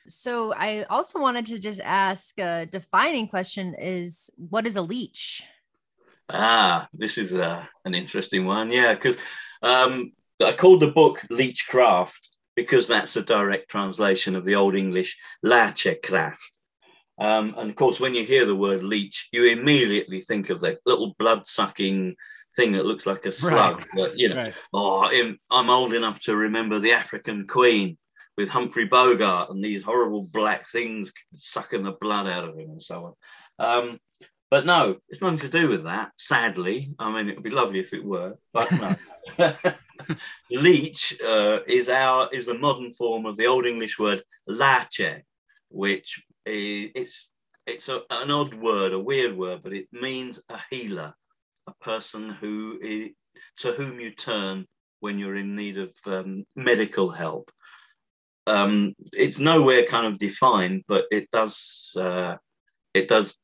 [0.07, 5.43] So I also wanted to just ask a defining question is what is a leech?
[6.29, 8.71] Ah, this is uh, an interesting one.
[8.71, 9.17] Yeah, because
[9.61, 15.17] um, I called the book Leechcraft because that's a direct translation of the Old English
[15.45, 16.37] Læcecræft.
[17.19, 20.79] Um, and of course, when you hear the word leech, you immediately think of the
[20.85, 22.15] little blood sucking
[22.55, 23.77] thing that looks like a slug.
[23.77, 23.87] Right.
[23.95, 24.53] That, you know, right.
[24.73, 27.97] oh, I'm old enough to remember the African Queen
[28.37, 32.81] with Humphrey Bogart and these horrible black things sucking the blood out of him and
[32.81, 33.15] so
[33.59, 33.65] on.
[33.67, 33.99] Um,
[34.49, 36.11] but no, it's nothing to do with that.
[36.17, 38.95] Sadly, I mean, it would be lovely if it were, but no.
[40.51, 45.23] Leech uh, is our is the modern form of the Old English word lache,
[45.69, 47.33] which is it's
[47.65, 51.13] it's a, an odd word, a weird word, but it means a healer,
[51.69, 53.09] a person who is,
[53.57, 54.65] to whom you turn
[54.99, 57.51] when you're in need of um, medical help.
[58.47, 62.35] Um, it's nowhere kind of defined, but it does uh,
[62.93, 63.37] it does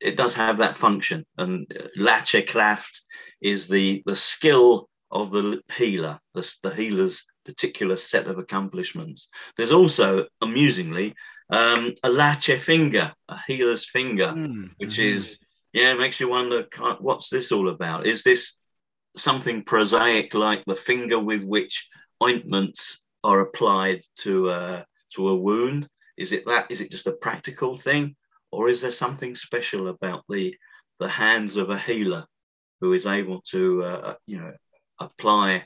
[0.00, 1.24] it does have that function.
[1.36, 1.66] And
[1.98, 3.00] Læcecræft
[3.40, 9.28] is the the skill of the healer, the, the healer's particular set of accomplishments.
[9.56, 11.14] There's also, amusingly,
[11.50, 14.70] um, a lache finger, a healer's finger, mm.
[14.78, 15.16] which mm-hmm.
[15.16, 15.38] is
[15.74, 16.68] yeah, it makes you wonder
[17.00, 18.06] what's this all about?
[18.06, 18.56] Is this
[19.16, 21.88] something prosaic like the finger with which
[22.22, 25.88] ointments are applied to a, to a wound?
[26.16, 26.70] Is it that?
[26.70, 28.14] Is it just a practical thing,
[28.52, 30.56] or is there something special about the
[31.00, 32.24] the hands of a healer
[32.80, 34.52] who is able to uh, uh you know
[35.00, 35.64] apply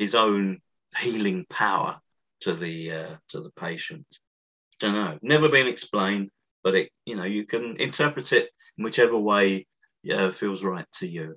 [0.00, 0.60] his own
[0.98, 2.00] healing power
[2.40, 4.04] to the uh, to the patient?
[4.10, 5.18] I don't know.
[5.22, 6.32] Never been explained,
[6.64, 9.66] but it you know you can interpret it whichever way
[10.12, 11.36] uh, feels right to you.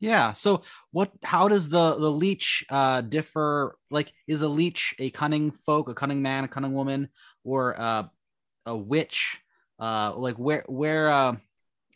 [0.00, 0.32] Yeah.
[0.32, 5.50] So what how does the the leech uh differ like is a leech a cunning
[5.52, 7.08] folk, a cunning man, a cunning woman
[7.44, 8.04] or uh
[8.66, 9.40] a witch?
[9.78, 11.36] Uh like where where uh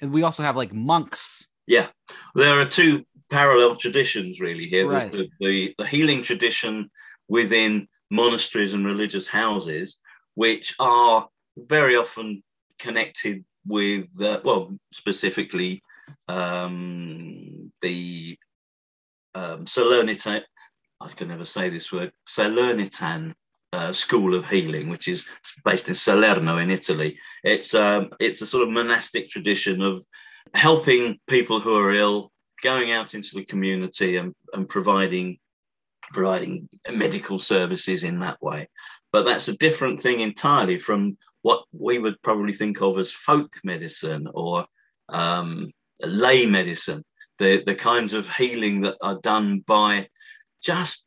[0.00, 1.46] and we also have like monks.
[1.66, 1.88] Yeah.
[2.34, 4.88] There are two parallel traditions really here.
[4.88, 5.12] Right.
[5.12, 6.90] There's the, the the healing tradition
[7.28, 9.98] within monasteries and religious houses
[10.34, 12.42] which are very often
[12.78, 15.82] connected with uh, well specifically
[16.28, 18.38] um, the
[19.34, 20.42] um, Salernitan,
[21.00, 23.34] I can never say this word, Salernitan
[23.72, 25.24] uh, school of healing, which is
[25.64, 27.18] based in Salerno in Italy.
[27.44, 30.04] It's um, it's a sort of monastic tradition of
[30.54, 35.38] helping people who are ill, going out into the community and, and providing
[36.12, 38.68] providing medical services in that way.
[39.12, 43.56] But that's a different thing entirely from what we would probably think of as folk
[43.64, 44.66] medicine or
[45.08, 45.70] um,
[46.02, 47.04] lay medicine,
[47.38, 50.08] the, the kinds of healing that are done by
[50.62, 51.06] just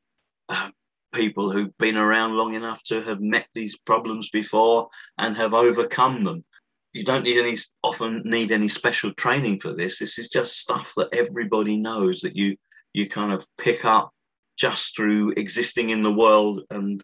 [0.49, 0.69] uh,
[1.13, 6.23] people who've been around long enough to have met these problems before and have overcome
[6.23, 6.43] them.
[6.91, 9.97] You don't need any often need any special training for this.
[9.97, 12.55] This is just stuff that everybody knows that you
[12.93, 14.11] you kind of pick up
[14.57, 17.03] just through existing in the world and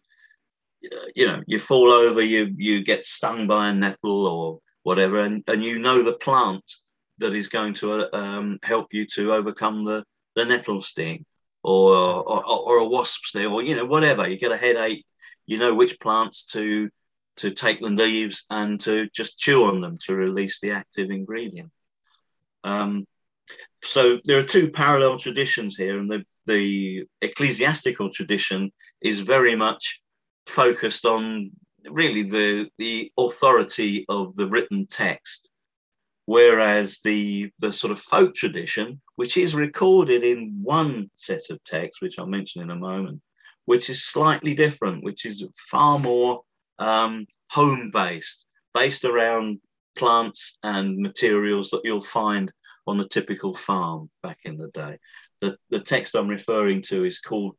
[1.16, 5.44] you know you fall over you you get stung by a nettle or whatever and,
[5.48, 6.64] and you know the plant
[7.18, 10.04] that is going to um, help you to overcome the,
[10.36, 11.26] the nettle sting
[11.62, 14.28] or, or, or a wasp sting or you know whatever.
[14.28, 15.06] You get a headache
[15.46, 16.90] you know which plants to
[17.38, 21.72] to take the leaves and to just chew on them to release the active ingredient.
[22.64, 23.06] Um,
[23.84, 30.02] so there are two parallel traditions here and the, the ecclesiastical tradition is very much
[30.50, 31.52] focused on
[31.90, 35.50] really the the authority of the written text
[36.26, 42.02] whereas the the sort of folk tradition which is recorded in one set of texts
[42.02, 43.22] which i'll mention in a moment
[43.66, 46.42] which is slightly different which is far more
[46.80, 49.60] um, home based based around
[49.96, 52.52] plants and materials that you'll find
[52.88, 54.98] on a typical farm back in the day.
[55.42, 57.56] The, the text i'm referring to is called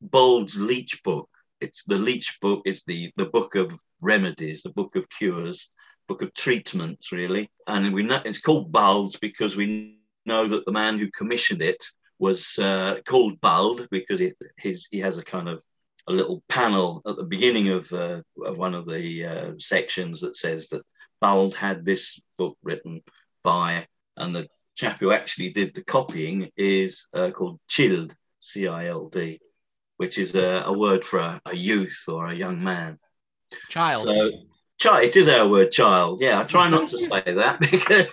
[0.00, 1.28] Bald's Leech Book,
[1.60, 2.62] it's the Leech book.
[2.64, 5.70] It's the the book of remedies, the book of cures,
[6.08, 7.50] book of treatments, really.
[7.66, 11.84] And we know it's called Bald because we know that the man who commissioned it
[12.18, 15.62] was uh, called Bald because he, his, he has a kind of
[16.08, 20.36] a little panel at the beginning of, uh, of one of the uh, sections that
[20.36, 20.82] says that
[21.20, 23.02] Bald had this book written
[23.42, 28.86] by, and the chap who actually did the copying is uh, called Cild, C I
[28.86, 29.40] L D
[29.96, 32.98] which is a, a word for a, a, youth or a young man.
[33.68, 34.06] Child.
[34.06, 34.30] So,
[34.78, 35.04] child.
[35.04, 36.20] It is our word, child.
[36.20, 38.06] Yeah, I try not to say that because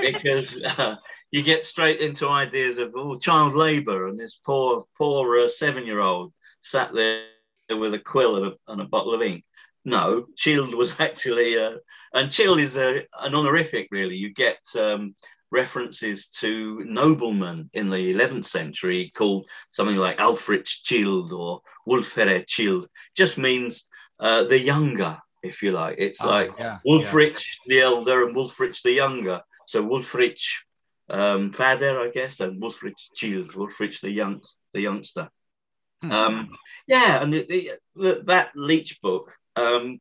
[0.00, 0.96] because uh,
[1.30, 5.86] you get straight into ideas of oh, child labour and this poor poor uh, seven
[5.86, 7.24] year old sat there
[7.70, 9.44] with a quill and a, and a bottle of ink.
[9.84, 11.76] No, Child was actually, uh,
[12.12, 14.16] and Child is a, an honorific, really.
[14.16, 15.14] You get um,
[15.56, 22.88] references to noblemen in the 11th century called something like Alfred Child or Wulfhere Child,
[23.16, 23.86] just means
[24.20, 25.18] uh, the younger.
[25.42, 25.96] if you like.
[25.98, 27.66] It's oh, like yeah, Wulfrich yeah.
[27.68, 29.40] the elder and Wulfrich the younger.
[29.66, 30.42] So Wulfrich
[31.08, 34.42] um, Fader, I guess, and Wulfrich Child, Wulfrich the young,
[34.74, 35.30] the youngster.
[36.02, 36.12] Hmm.
[36.12, 36.48] Um,
[36.86, 40.00] yeah, and the, the, the, that Leech book um,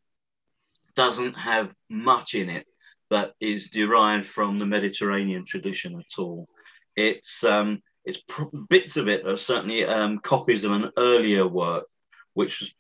[0.96, 2.66] doesn't have much in it
[3.10, 6.48] that is derived from the Mediterranean tradition at all.
[6.96, 8.22] It's um, it's
[8.70, 11.86] bits of it are certainly um, copies of an earlier work,
[12.34, 12.72] which was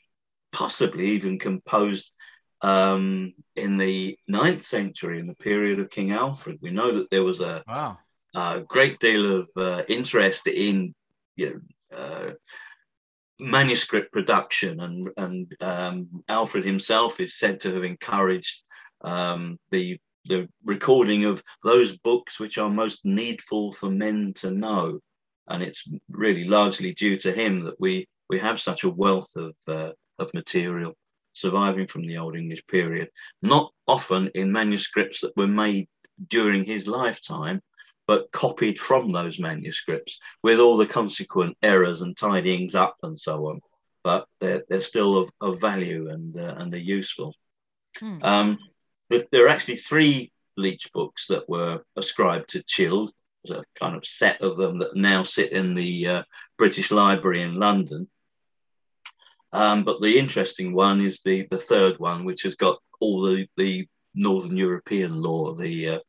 [0.51, 2.11] possibly even composed
[2.61, 6.59] um, in the ninth century, in the period of King Alfred.
[6.61, 7.97] We know that there was a, wow.
[8.33, 10.95] a great deal of uh, interest in
[11.35, 11.61] you
[11.91, 12.31] know, uh,
[13.39, 18.63] manuscript production, and and um, Alfred himself is said to have encouraged
[19.01, 24.99] um, the the recording of those books which are most needful for men to know,
[25.47, 29.53] and it's really largely due to him that we we have such a wealth of
[29.67, 30.93] uh, of material
[31.33, 33.09] surviving from the Old English period,
[33.41, 35.87] not often in manuscripts that were made
[36.27, 37.61] during his lifetime,
[38.07, 43.47] but copied from those manuscripts with all the consequent errors and tidyings up and so
[43.47, 43.59] on.
[44.03, 47.33] But they're, they're still of, of value and, uh, and they're useful.
[47.99, 48.23] Hmm.
[48.23, 48.57] Um,
[49.09, 53.11] there are actually three Leech books that were ascribed to Childe.
[53.43, 56.23] There's a kind of set of them that now sit in the uh,
[56.57, 58.07] British Library in London.
[59.51, 63.47] Um, but the interesting one is the, the third one, which has got all the,
[63.57, 65.99] the Northern European lore, the uh,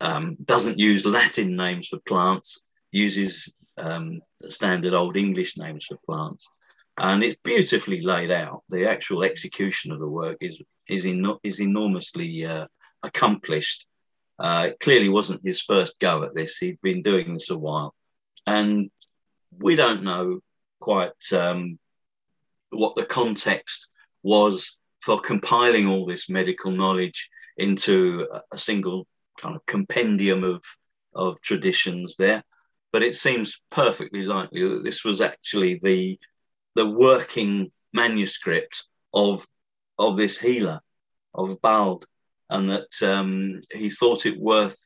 [0.00, 6.48] um, doesn't use Latin names for plants, uses um, standard Old English names for plants.
[6.96, 8.62] And it's beautifully laid out.
[8.68, 12.66] The actual execution of the work is is, in, is enormously uh,
[13.02, 13.86] accomplished.
[14.38, 16.58] Uh, it clearly wasn't his first go at this.
[16.58, 17.94] He'd been doing this a while.
[18.46, 18.90] And
[19.50, 20.40] we don't know
[20.80, 21.78] quite um,
[22.70, 23.88] what the context
[24.22, 29.06] was for compiling all this medical knowledge into a single
[29.38, 30.62] kind of compendium of
[31.14, 32.42] of traditions there.
[32.92, 36.18] But it seems perfectly likely that this was actually the
[36.74, 39.46] the working manuscript of
[39.98, 40.80] of this healer
[41.34, 42.06] of Bald,
[42.50, 44.76] and that um, he thought it worth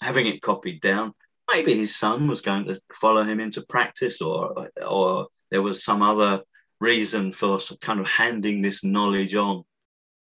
[0.00, 1.14] having it copied down.
[1.50, 6.02] Maybe his son was going to follow him into practice, or or there was some
[6.02, 6.42] other
[6.80, 9.64] reason for kind of handing this knowledge on,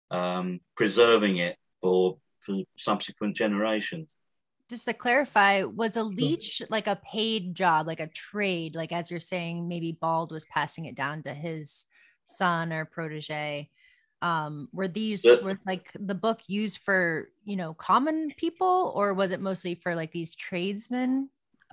[0.09, 4.07] um, preserving it for for subsequent generations.
[4.69, 8.73] Just to clarify, was a leech like a paid job, like a trade?
[8.73, 11.88] Like as you're saying, maybe Bald was passing it down to his
[12.26, 13.69] son or protege.
[14.22, 19.32] Um, were these were like the book used for you know common people, or was
[19.32, 21.30] it mostly for like these tradesmen?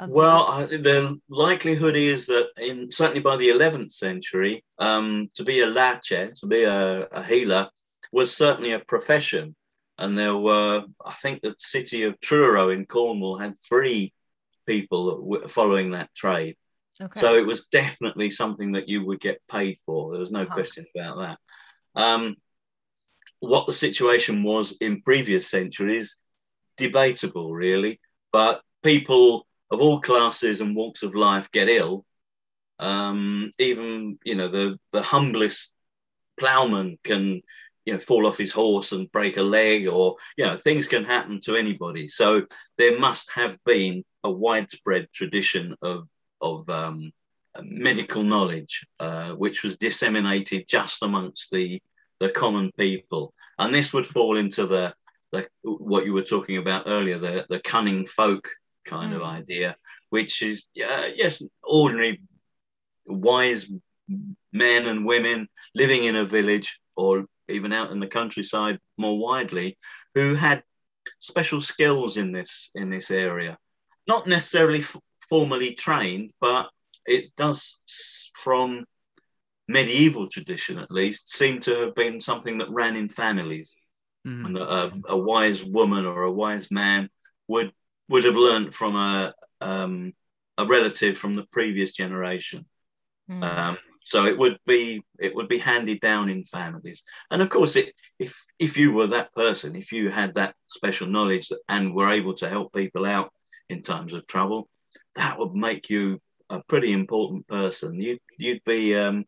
[0.06, 5.60] well, I, the likelihood is that in certainly by the 11th century, um, to be
[5.60, 7.68] a lache, to be a, a healer,
[8.12, 9.56] was certainly a profession.
[9.98, 14.12] And there were, I think, the city of Truro in Cornwall had three
[14.66, 16.56] people following that trade.
[17.00, 17.20] Okay.
[17.20, 20.12] So it was definitely something that you would get paid for.
[20.12, 20.54] There was no uh-huh.
[20.54, 21.38] question about that.
[22.00, 22.36] Um,
[23.40, 26.18] what the situation was in previous centuries,
[26.76, 28.00] debatable, really.
[28.32, 32.04] But people of all classes and walks of life get ill.
[32.78, 35.74] Um, even you know the the humblest
[36.38, 37.42] ploughman can
[37.84, 41.04] you know fall off his horse and break a leg or you know things can
[41.04, 42.42] happen to anybody so
[42.76, 46.06] there must have been a widespread tradition of
[46.40, 47.12] of um,
[47.62, 51.82] medical knowledge uh, which was disseminated just amongst the
[52.20, 54.92] the common people and this would fall into the,
[55.32, 58.48] the what you were talking about earlier the the cunning folk
[58.86, 59.16] kind mm.
[59.16, 59.76] of idea
[60.10, 62.20] which is uh, yes ordinary
[63.06, 63.70] wise
[64.52, 69.78] men and women living in a village or even out in the countryside more widely,
[70.14, 70.62] who had
[71.18, 73.58] special skills in this in this area.
[74.06, 74.96] Not necessarily f-
[75.28, 76.68] formally trained, but
[77.06, 77.80] it does,
[78.34, 78.84] from
[79.66, 83.76] medieval tradition at least, seem to have been something that ran in families,
[84.26, 84.44] mm.
[84.44, 87.08] and that a, a, wise woman or a wise man
[87.46, 87.72] would
[88.08, 90.12] would have learned from a um,
[90.56, 92.66] a relative from the previous generation.
[93.30, 93.42] Mm.
[93.42, 97.76] Um, so it would be it would be handed down in families, and of course,
[97.76, 102.10] it, if if you were that person, if you had that special knowledge and were
[102.10, 103.30] able to help people out
[103.68, 104.70] in times of trouble,
[105.18, 108.00] that would make you a pretty important person.
[108.00, 109.24] You'd you'd be um,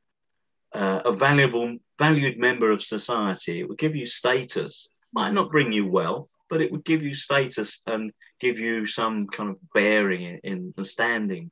[0.72, 3.60] uh, a valuable valued member of society.
[3.60, 4.88] It would give you status.
[5.12, 9.26] Might not bring you wealth, but it would give you status and give you some
[9.26, 11.50] kind of bearing in, in standing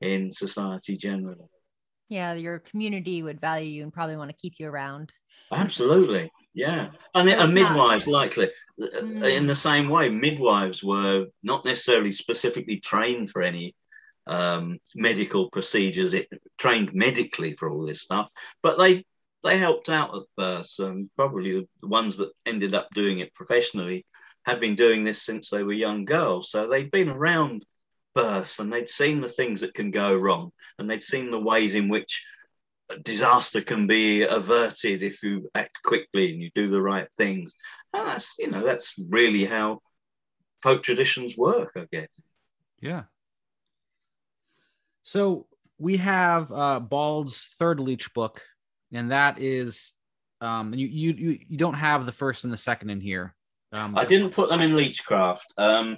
[0.00, 1.44] in society generally
[2.08, 5.12] yeah your community would value you and probably want to keep you around
[5.52, 9.36] absolutely yeah, and, and midwives likely mm.
[9.36, 10.08] in the same way.
[10.08, 13.74] Midwives were not necessarily specifically trained for any
[14.30, 18.30] um, medical procedures, it trained medically for all this stuff,
[18.62, 19.04] but they
[19.42, 20.72] they helped out at birth.
[20.78, 24.06] And probably the ones that ended up doing it professionally
[24.44, 27.64] had been doing this since they were young girls, so they'd been around
[28.14, 31.74] birth and they'd seen the things that can go wrong, and they'd seen the ways
[31.74, 32.24] in which
[33.02, 37.56] disaster can be averted if you act quickly and you do the right things.
[37.92, 39.80] And that's you know that's really how
[40.62, 42.08] folk traditions work, I guess.
[42.80, 43.04] Yeah,
[45.02, 45.46] so
[45.78, 48.42] we have uh, Bald's third Leech book,
[48.92, 49.92] and that is
[50.40, 53.34] um, you, you you don't have the first and the second in here.
[53.72, 55.44] Um, I didn't put them in Leechcraft.
[55.56, 55.96] Um,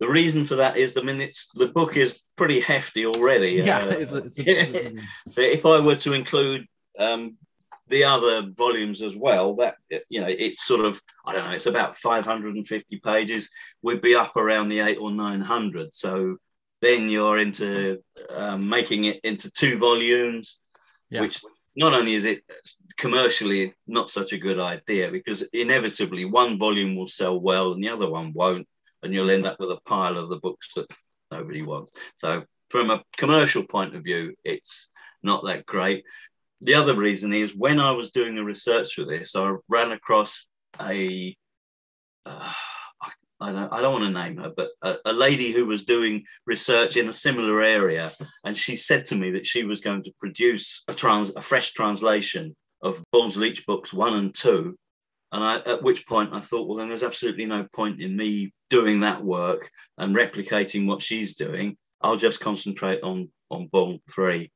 [0.00, 3.60] the reason for that is the minutes the book is pretty hefty already.
[3.64, 4.94] Yeah, uh, it's a, it's a,
[5.30, 6.66] so if I were to include
[6.98, 7.36] um,
[7.88, 9.76] the other volumes as well, that
[10.08, 13.48] you know, it's sort of I don't know, it's about 550 pages.
[13.82, 15.94] We'd be up around the eight or nine hundred.
[15.94, 16.36] So
[16.80, 20.58] then you're into um, making it into two volumes,
[21.10, 21.20] yeah.
[21.20, 21.40] which
[21.76, 22.42] not only is it
[22.96, 27.88] commercially not such a good idea because inevitably one volume will sell well and the
[27.88, 28.66] other one won't,
[29.02, 30.86] and you'll end up with a pile of the books that
[31.30, 31.92] nobody wants.
[32.16, 34.90] So, from a commercial point of view, it's
[35.22, 36.04] not that great.
[36.60, 40.46] The other reason is when I was doing the research for this, I ran across
[40.80, 41.34] a
[42.26, 42.52] uh,
[43.40, 46.24] I don't, I don't want to name her, but a, a, lady who was doing
[46.44, 48.12] research in a similar area,
[48.44, 51.72] and she said to me that she was going to produce a trans, a fresh
[51.72, 54.76] translation of Bald's Leech books one and two,
[55.30, 58.52] and I, at which point I thought, well, then there's absolutely no point in me
[58.70, 61.76] doing that work and replicating what she's doing.
[62.00, 64.50] I'll just concentrate on on Bald three,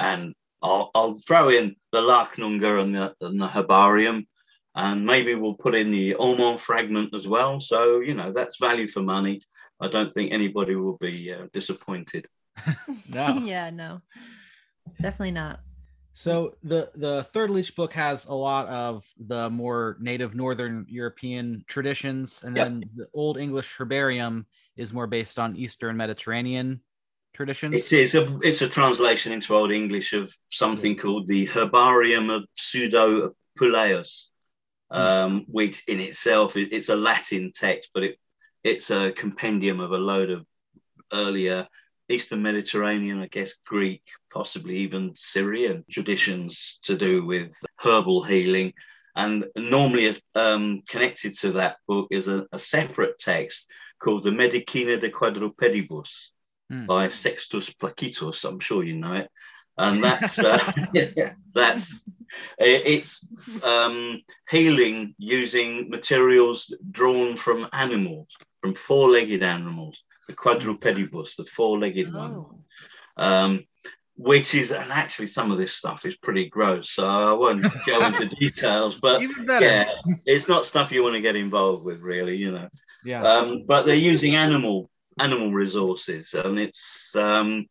[0.00, 4.26] and I'll, I'll throw in the Lacnunga and the, and the Herbarium
[4.76, 7.60] and maybe we'll put in the Ormond fragment as well.
[7.60, 9.40] So you know that's value for money.
[9.80, 12.26] I don't think anybody will be uh, disappointed.
[13.08, 13.38] no.
[13.44, 14.02] yeah, no,
[15.00, 15.60] definitely not.
[16.12, 21.64] So the the third leech book has a lot of the more native Northern European
[21.66, 22.66] traditions, and yep.
[22.66, 24.46] then the Old English herbarium
[24.76, 26.80] is more based on Eastern Mediterranean
[27.34, 27.74] traditions.
[27.74, 32.44] It is a it's a translation into Old English of something called the Herbarium of
[32.54, 34.35] Pseudo Apuleius, Hmm.
[34.90, 38.18] Um, which in itself it's a Latin text, but it
[38.64, 40.44] it's a compendium of a load of
[41.12, 41.68] earlier
[42.08, 48.72] Eastern Mediterranean, I guess Greek, possibly even Syrian traditions to do with herbal healing.
[49.14, 53.66] And normally um, connected to that book is a, a, separate text
[53.98, 56.30] called the Medicina de Quadrupedibus
[56.70, 56.86] mm.
[56.86, 58.44] by Sextus Placitus.
[58.44, 59.30] I'm sure you know it
[59.78, 60.72] and that's uh,
[61.54, 62.04] that's
[62.58, 63.26] it's
[63.62, 68.28] um, healing using materials drawn from animals,
[68.60, 72.18] from four-legged animals, the quadrupedibus, the four-legged oh.
[72.18, 72.48] ones.
[73.18, 73.64] Um,
[74.18, 78.04] which is and actually some of this stuff is pretty gross so i won't go
[78.04, 79.90] into details but yeah
[80.24, 82.68] it's not stuff you want to get involved with really you know
[83.04, 87.66] yeah um, but they're using animal animal resources and it's um,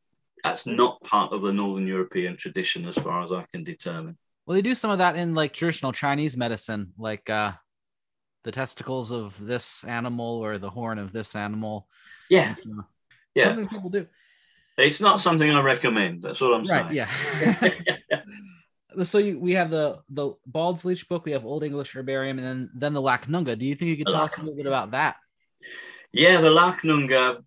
[0.45, 4.17] that's not part of the Northern European tradition, as far as I can determine.
[4.45, 7.53] Well, they do some of that in like traditional Chinese medicine, like uh,
[8.43, 11.87] the testicles of this animal or the horn of this animal.
[12.29, 12.53] Yeah,
[13.33, 13.45] yeah.
[13.45, 14.05] Something people do.
[14.77, 16.21] It's not something I recommend.
[16.21, 17.07] That's what I'm right, saying.
[18.11, 18.23] Yeah.
[19.03, 22.45] so you, we have the the Bald's Leech book, we have Old English herbarium, and
[22.45, 23.57] then then the Lacnunga.
[23.57, 25.15] Do you think you could tell us a little bit about that?
[26.12, 27.43] Yeah, the Lacnunga,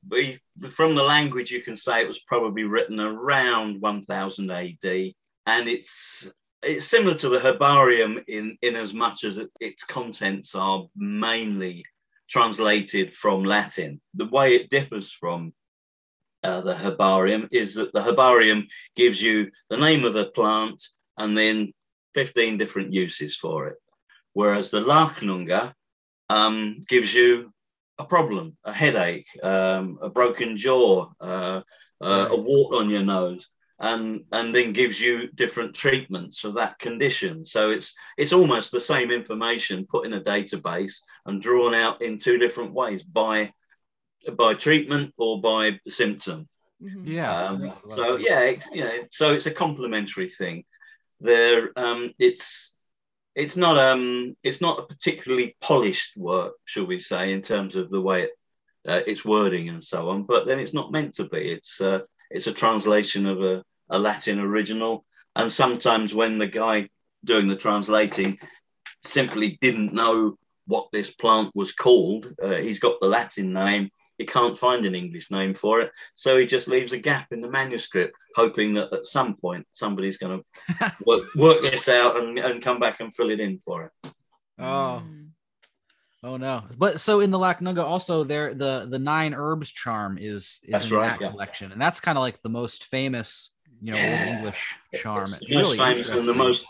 [0.70, 5.12] from the language, you can say it was probably written around 1000 AD.
[5.46, 6.30] And it's
[6.62, 11.84] it's similar to the herbarium in, in as much as its contents are mainly
[12.28, 14.00] translated from Latin.
[14.14, 15.54] The way it differs from
[16.42, 20.82] uh, the herbarium is that the herbarium gives you the name of the plant
[21.16, 21.72] and then
[22.14, 23.76] 15 different uses for it.
[24.32, 25.72] Whereas the Lacnunga
[26.28, 27.52] um, gives you
[27.98, 31.60] a problem, a headache, um, a broken jaw, uh,
[32.00, 33.48] uh, a wart on your nose,
[33.80, 37.44] and and then gives you different treatments for that condition.
[37.44, 42.18] So it's it's almost the same information put in a database and drawn out in
[42.18, 43.52] two different ways by
[44.36, 46.48] by treatment or by symptom.
[46.82, 47.06] Mm-hmm.
[47.06, 47.46] Yeah.
[47.46, 50.64] Um, so yeah, it, you know, so it's a complementary thing.
[51.20, 52.77] There, um, it's
[53.38, 57.88] it's not um it's not a particularly polished work, shall we say, in terms of
[57.88, 58.30] the way it,
[58.86, 60.24] uh, its wording and so on.
[60.24, 61.52] But then it's not meant to be.
[61.52, 65.04] It's uh, it's a translation of a, a Latin original,
[65.36, 66.88] and sometimes when the guy
[67.24, 68.38] doing the translating
[69.04, 70.36] simply didn't know
[70.66, 72.34] what this plant was called.
[72.42, 73.90] Uh, he's got the Latin name.
[74.18, 75.92] He can't find an English name for it.
[76.14, 80.18] So he just leaves a gap in the manuscript, hoping that at some point somebody's
[80.18, 83.84] going to work, work, this out and, and come back and fill it in for
[83.84, 84.12] it.
[84.58, 85.02] Oh.
[86.24, 86.64] Oh no!
[86.76, 90.84] But so in the lacnunga also there the the nine herbs charm is is that's
[90.86, 91.30] in right, that yeah.
[91.30, 94.36] collection, and that's kind of like the most famous, you know, yeah.
[94.36, 95.32] English charm.
[95.34, 96.66] It's the really most famous and the most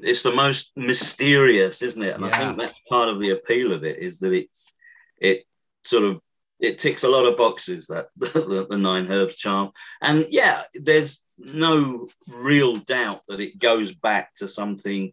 [0.00, 2.14] it's the most mysterious, isn't it?
[2.14, 2.30] And yeah.
[2.32, 4.72] I think that's part of the appeal of it is that it's
[5.20, 5.44] it
[5.84, 6.20] sort of
[6.60, 11.24] it ticks a lot of boxes that the, the nine herbs charm, and yeah, there's
[11.38, 15.12] no real doubt that it goes back to something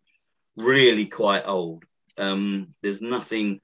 [0.56, 1.84] really quite old.
[2.18, 3.62] Um, there's nothing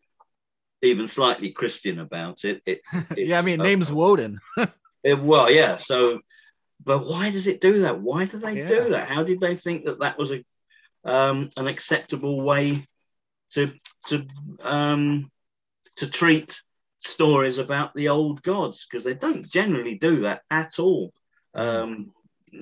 [0.82, 2.62] even slightly Christian about it.
[2.66, 2.82] it
[3.16, 4.40] yeah, I mean, uh, name's Woden.
[5.04, 5.78] it, well, yeah.
[5.78, 6.22] So,
[6.84, 8.02] but why does it do that?
[8.02, 8.68] Why do they yeah.
[8.68, 9.08] do that?
[9.08, 10.44] How did they think that that was a
[11.04, 12.84] um, an acceptable way
[13.52, 13.72] to
[14.08, 14.26] to
[14.62, 15.32] um,
[15.98, 16.62] to treat
[17.00, 18.86] stories about the old gods?
[18.90, 21.14] Because they don't generally do that at all.
[21.54, 22.12] Um,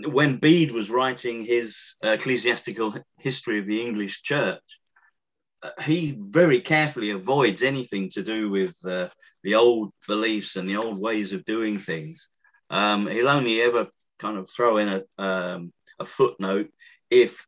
[0.07, 4.79] when Bede was writing his ecclesiastical history of the English Church,
[5.83, 9.09] he very carefully avoids anything to do with uh,
[9.43, 12.29] the old beliefs and the old ways of doing things.
[12.69, 13.87] Um, he'll only ever
[14.19, 16.69] kind of throw in a, um, a footnote
[17.09, 17.45] if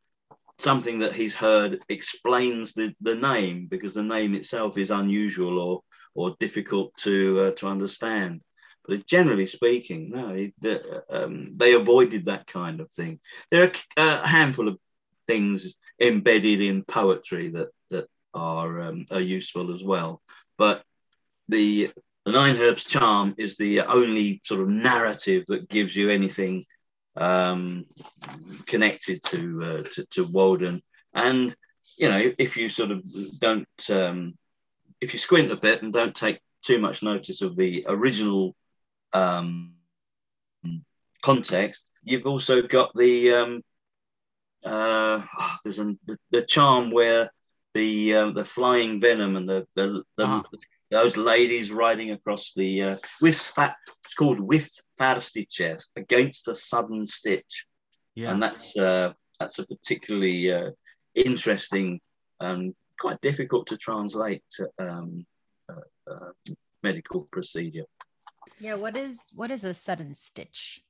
[0.58, 5.82] something that he's heard explains the, the name because the name itself is unusual or
[6.18, 8.40] or difficult to uh, to understand.
[8.86, 10.26] But generally speaking, no,
[10.62, 13.20] they, um, they avoided that kind of thing.
[13.50, 14.78] There are a handful of
[15.26, 20.22] things embedded in poetry that that are um, are useful as well.
[20.56, 20.82] But
[21.48, 21.90] the
[22.24, 26.66] the Nine Herbs Charm is the only sort of narrative that gives you anything
[27.16, 27.86] um,
[28.66, 30.82] connected to, uh, to, to Woden.
[31.14, 31.54] And
[31.96, 33.02] you know, if you sort of
[33.38, 34.36] don't, um,
[35.00, 38.54] if you squint a bit and don't take too much notice of the original
[39.12, 39.74] um,
[41.22, 43.62] context, you've also got the um,
[44.64, 45.22] uh,
[45.62, 47.30] there's a, the, the charm where
[47.74, 50.42] the uh, the flying venom and the the, the uh-huh.
[50.90, 57.06] those ladies riding across the uh, with fat, it's called with farstiches against the sudden
[57.06, 57.66] stitch,
[58.14, 60.70] yeah, and that's uh, that's a particularly uh,
[61.14, 62.00] interesting
[62.40, 64.42] and quite difficult to translate
[64.78, 65.26] um,
[65.68, 66.30] uh, uh,
[66.82, 67.84] medical procedure.
[68.60, 70.82] Yeah, what is what is a sudden stitch?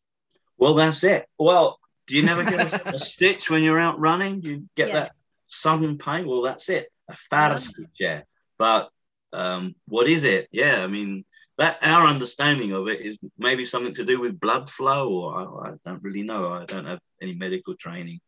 [0.56, 1.26] Well, that's it.
[1.38, 4.40] Well, do you never get a, a stitch when you're out running?
[4.40, 4.94] Do you get yeah.
[4.94, 5.12] that
[5.48, 6.26] sudden pain?
[6.26, 6.88] Well, that's it.
[7.08, 7.86] A farstiche.
[7.98, 8.22] Yeah.
[8.58, 8.90] But
[9.32, 10.48] um, what is it?
[10.50, 11.24] Yeah, I mean,
[11.58, 15.70] that our understanding of it is maybe something to do with blood flow, or I,
[15.70, 16.52] I don't really know.
[16.52, 18.20] I don't have any medical training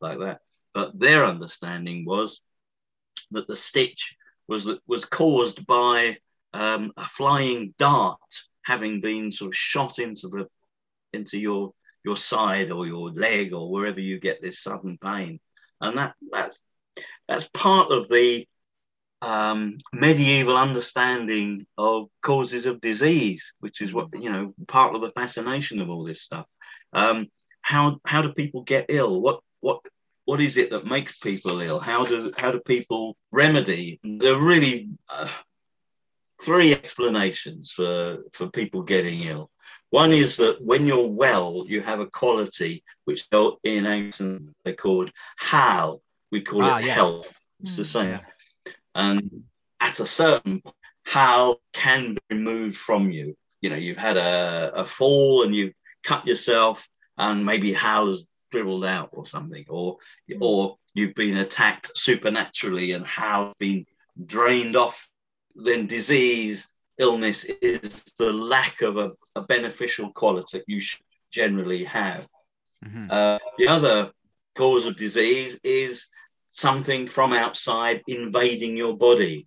[0.00, 0.40] like that.
[0.74, 2.40] But their understanding was
[3.30, 4.16] that the stitch
[4.48, 6.16] was was caused by
[6.52, 8.18] um, a flying dart
[8.64, 10.46] having been sort of shot into the
[11.12, 11.72] into your
[12.04, 15.40] your side or your leg or wherever you get this sudden pain,
[15.80, 16.62] and that that's
[17.28, 18.46] that's part of the
[19.22, 25.10] um, medieval understanding of causes of disease, which is what you know part of the
[25.10, 26.46] fascination of all this stuff.
[26.92, 27.26] Um,
[27.62, 29.20] how how do people get ill?
[29.20, 29.80] What what
[30.26, 31.78] what is it that makes people ill?
[31.78, 33.98] How do how do people remedy?
[34.02, 35.30] There are really uh,
[36.42, 39.50] three explanations for for people getting ill.
[39.90, 43.26] One is that when you're well, you have a quality which
[43.62, 46.02] in ancient they called hal,
[46.32, 46.94] we call ah, it yes.
[46.96, 47.40] health.
[47.62, 47.88] It's the hmm.
[47.88, 48.20] same.
[48.94, 49.44] And
[49.80, 50.60] at a certain
[51.04, 53.36] hal can be removed from you.
[53.60, 58.26] You know, you've had a, a fall and you've cut yourself, and maybe hal has
[58.50, 59.96] dribbled out or something, or
[60.30, 60.38] mm.
[60.40, 63.86] or you've been attacked supernaturally and hal been
[64.24, 65.08] drained off.
[65.54, 66.68] Then disease,
[66.98, 72.26] illness is the lack of a, a beneficial quality you should generally have.
[72.84, 73.10] Mm-hmm.
[73.10, 74.10] Uh, the other
[74.54, 76.06] cause of disease is
[76.48, 79.46] something from outside invading your body,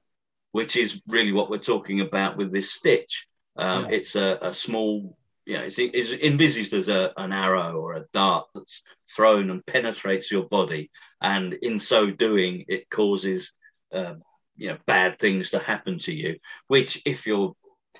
[0.52, 3.28] which is really what we're talking about with this stitch.
[3.56, 3.91] Um, yeah.
[3.91, 5.18] It's a, a, small,
[5.50, 8.84] you know, it's, it's envisaged as a, an arrow or a dart that's
[9.16, 10.91] thrown and penetrates your body,
[11.22, 13.54] and in so doing, it causes,
[13.91, 14.22] um,
[14.56, 16.38] you know, bad things to happen to you.
[16.68, 17.56] Which, if you're,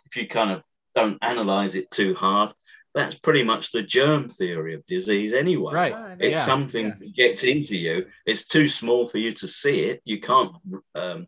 [0.06, 0.62] if you kind of
[0.94, 2.54] don't analyze it too hard,
[2.94, 5.74] that's pretty much the germ theory of disease anyway.
[5.74, 5.96] Right.
[5.96, 6.46] Oh, it's yeah.
[6.46, 7.30] something yeah.
[7.30, 8.06] gets into you.
[8.28, 10.02] It's too small for you to see it.
[10.06, 10.52] You can't
[10.94, 11.26] um,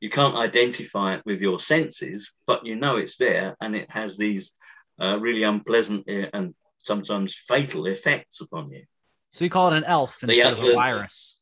[0.00, 4.16] you can't identify it with your senses, but you know it's there, and it has
[4.16, 4.52] these
[5.00, 8.84] uh, really unpleasant uh, and sometimes fatal effects upon you.
[9.32, 11.38] So you call it an elf instead of a virus.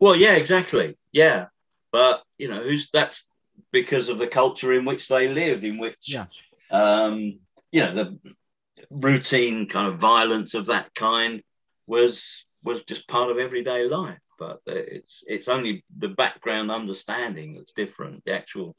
[0.00, 0.96] Well, yeah, exactly.
[1.12, 1.46] Yeah,
[1.92, 3.28] but you know, who's that's
[3.72, 6.26] because of the culture in which they lived, in which yeah.
[6.70, 8.18] um, you know the
[8.90, 11.42] routine kind of violence of that kind
[11.86, 14.18] was was just part of everyday life.
[14.38, 18.24] But it's it's only the background understanding that's different.
[18.24, 18.76] The actual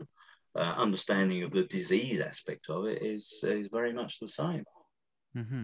[0.60, 4.66] uh, understanding of the disease aspect of it is is very much the same.
[5.36, 5.64] Mm-hmm.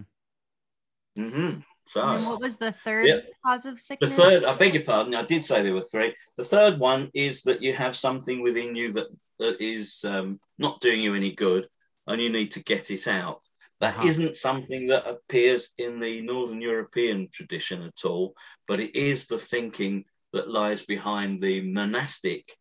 [1.18, 1.60] Mm-hmm.
[1.88, 3.20] So, and what was the third yeah.
[3.44, 4.10] cause of sickness?
[4.10, 6.14] The third, I beg your pardon, I did say there were three.
[6.36, 9.06] The third one is that you have something within you that,
[9.38, 11.68] that is um, not doing you any good
[12.06, 13.40] and you need to get it out.
[13.80, 14.22] That Uh-huh.
[14.22, 18.34] not something that appears in the Northern European tradition at all,
[18.66, 22.56] but it is the thinking that lies behind the monastic,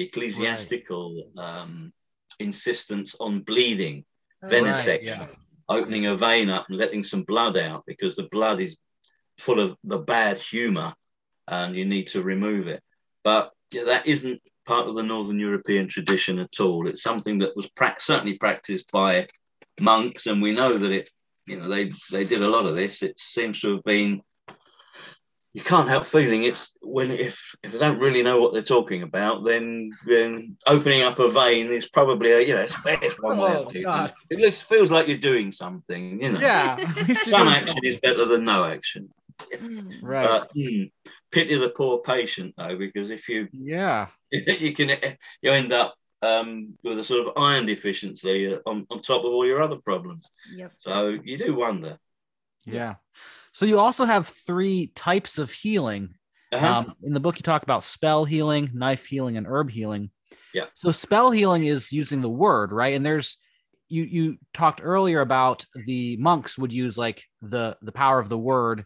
[0.00, 1.92] the ecclesiastical um,
[2.38, 4.04] insistence on bleeding,
[4.42, 5.26] Oh, venesection, yeah.
[5.68, 8.78] opening a vein up and letting some blood out because the blood is
[9.36, 10.94] full of the bad humor
[11.46, 12.82] and you need to remove it.
[13.22, 16.88] But yeah, that isn't part of the Northern European tradition at all.
[16.88, 19.28] It's something that was pra- certainly practiced by
[19.78, 21.10] monks, and we know that it,
[21.46, 23.02] you know, they they did a lot of this.
[23.02, 24.22] It seems to have been.
[25.52, 29.02] You can't help feeling it's when if, if they don't really know what they're talking
[29.02, 33.38] about, then then opening up a vein is probably a you know it's, it's one
[33.38, 34.12] way Oh, of doing God.
[34.30, 34.36] it.
[34.36, 36.40] It looks, feels like you're doing something, you know.
[36.40, 36.76] Yeah.
[36.80, 37.92] at least you're Some action something.
[37.92, 39.08] is better than no action.
[39.52, 39.94] Mm.
[40.02, 40.26] Right.
[40.28, 40.84] But hmm,
[41.32, 44.06] pity the poor patient though, because if you yeah.
[44.30, 44.90] you can
[45.42, 49.46] you end up um, with a sort of iron deficiency on, on top of all
[49.46, 50.30] your other problems.
[50.54, 50.72] Yep.
[50.78, 51.98] So you do wonder.
[52.66, 52.96] Yeah.
[53.52, 56.14] So you also have three types of healing.
[56.52, 56.66] Uh-huh.
[56.66, 60.10] Um, in the book, you talk about spell healing, knife healing, and herb healing.
[60.52, 60.64] Yeah.
[60.74, 62.94] So spell healing is using the word, right?
[62.94, 63.38] And there's
[63.88, 68.38] you you talked earlier about the monks would use like the the power of the
[68.38, 68.84] word,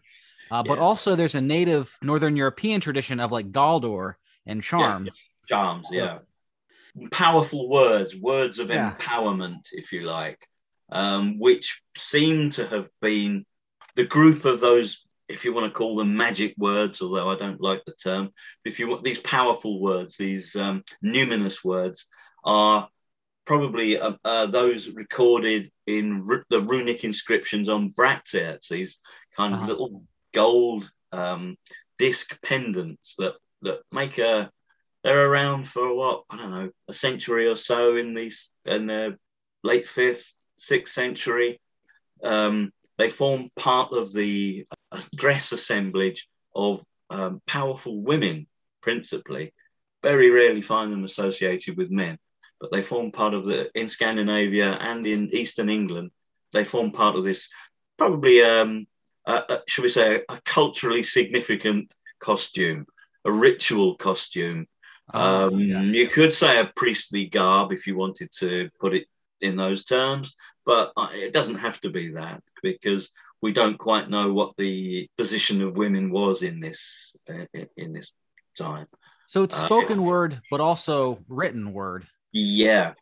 [0.51, 0.83] uh, but Yeah.
[0.83, 5.23] also there's a native Northern European tradition of like Galdor and charms.
[5.47, 6.19] Charms, yeah.
[7.11, 8.95] Powerful words, words of Yeah.
[8.95, 10.47] empowerment, if you like,
[10.91, 13.45] um, which seem to have been
[13.95, 17.61] the group of those, if you want to call them magic words, although I don't
[17.61, 18.29] like the term,
[18.63, 22.05] if you want these powerful words, these um, numinous words,
[22.43, 22.89] are
[23.45, 28.99] probably uh, uh, those recorded in ru- the runic inscriptions on bracteates, these
[29.35, 29.67] kind of Uh-huh.
[29.67, 31.55] little gold um,
[31.97, 34.51] disc pendants that that make a
[35.03, 39.17] they're around for what I don't know a century or so in these in the
[39.63, 41.61] late fifth sixth century.
[42.23, 48.47] Um, they form part of the uh, dress assemblage of um, powerful women,
[48.81, 49.53] principally.
[50.01, 52.17] Very rarely find them associated with men,
[52.59, 56.11] but they form part of the in Scandinavia and in Eastern England.
[56.53, 57.49] They form part of this
[57.97, 58.87] probably um,
[59.25, 62.85] uh, should we say, a, culturally significant costume,
[63.25, 64.67] a ritual costume.
[65.13, 65.81] Oh, Um, yeah.
[65.81, 69.07] You could say a priestly garb if you wanted to put it
[69.41, 70.35] in those terms,
[70.65, 72.43] but uh, it doesn't have to be that
[72.73, 73.09] because
[73.41, 77.45] we don't quite know what the position of women was in this uh,
[77.77, 78.11] in, this
[78.57, 78.87] time.
[79.27, 82.07] So it's Uh, spoken word, but also written word.
[82.31, 82.93] Yeah,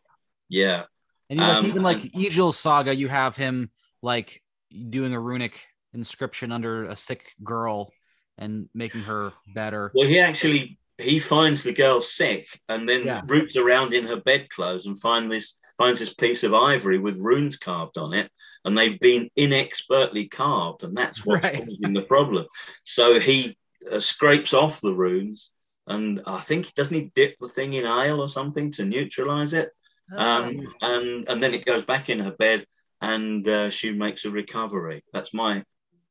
[0.48, 0.84] yeah,
[1.30, 3.70] And you like Um, even like Egil's saga, you have him
[4.02, 4.42] like
[4.90, 7.92] doing a runic inscription under a sick girl
[8.36, 9.92] and making her better.
[9.94, 13.22] Well, he actually he finds the girl sick and then Yeah.
[13.26, 17.56] roots around in her bedclothes and find this finds this piece of ivory with runes
[17.56, 18.30] carved on it,
[18.64, 21.56] and they've been inexpertly carved, and that's what's Right.
[21.64, 22.46] causing the problem.
[22.84, 23.56] So he
[23.90, 25.50] uh, scrapes off the runes,
[25.88, 29.70] and I think doesn't he dip the thing in ale or something to neutralize it,
[30.12, 30.16] Oh.
[30.18, 32.66] um, and and then it goes back in her bed,
[33.00, 35.02] and uh, she makes a recovery.
[35.12, 35.64] That's my.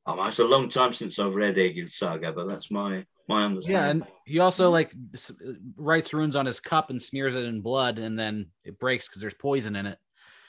[0.06, 3.82] Oh, it's a long time since I've read Egil's saga, but that's my my understanding.
[3.84, 5.32] Yeah, and he also like s-
[5.78, 9.22] writes runes on his cup and smears it in blood, and then it breaks because
[9.22, 9.98] there's poison in it.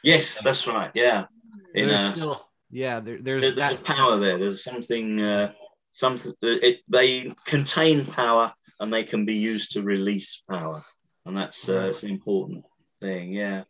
[0.02, 0.90] Yes, that's right.
[0.94, 1.26] Yeah,
[1.74, 3.84] in there's uh, still, yeah, there, there's there- there's a that.
[3.84, 4.38] power there.
[4.38, 5.20] There's something.
[5.20, 5.52] Uh,
[5.92, 6.34] something.
[6.42, 10.82] It, they contain power, and they can be used to release power,
[11.26, 12.64] and that's uh, it's an important
[13.00, 13.32] thing.
[13.32, 13.62] Yeah,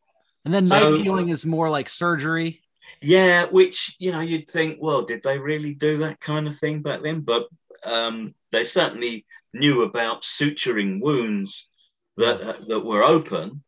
[0.47, 2.63] And then So- knife healing is more like surgery.
[3.01, 3.47] Yeah.
[3.47, 7.03] Which you know, you'd think, well, did they really do that kind of thing back
[7.03, 7.21] then?
[7.21, 7.49] But
[7.85, 11.69] um, they certainly knew about suturing wounds
[12.17, 13.63] that uh, that were open.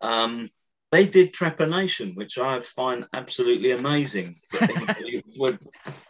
[0.00, 0.50] Um,
[0.92, 4.36] they did trepanation, which I find absolutely amazing.
[5.36, 5.58] Would,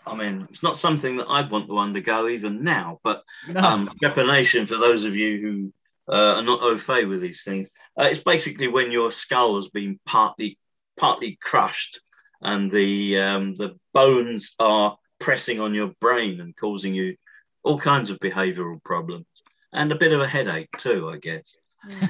[0.07, 3.61] I mean, it's not something that I'd want to undergo even now, but No.
[3.61, 7.71] um, trepanation, for those of you who uh, are not au fait with these things,
[7.99, 10.59] uh, it's basically when your skull has been partly
[10.99, 12.01] partly crushed
[12.43, 17.17] and the um, the bones are pressing on your brain and causing you
[17.63, 19.27] all kinds of behavioural problems
[19.73, 21.57] and a bit of a headache too, I guess.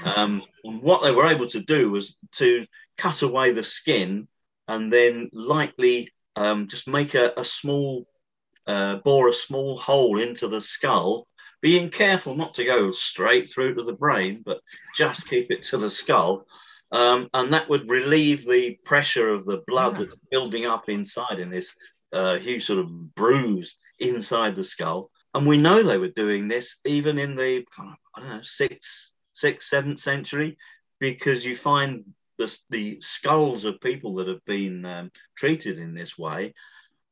[0.04, 2.66] Um, and what they were able to do was to
[2.96, 4.28] cut away the skin
[4.68, 8.06] and then lightly um, just make a, a small,
[8.66, 11.26] uh, bore a small hole into the skull,
[11.60, 14.60] being careful not to go straight through to the brain, but
[14.94, 16.46] just keep it to the skull.
[16.92, 20.06] Um, and that would relieve the pressure of the blood yeah.
[20.06, 21.74] that's building up inside in this
[22.12, 25.10] uh, huge sort of bruise inside the skull.
[25.34, 28.42] And we know they were doing this even in the kind of, I don't know,
[28.42, 30.56] sixth, sixth, seventh century,
[30.98, 32.04] because you find
[32.38, 36.54] the, the skulls of people that have been um, treated in this way,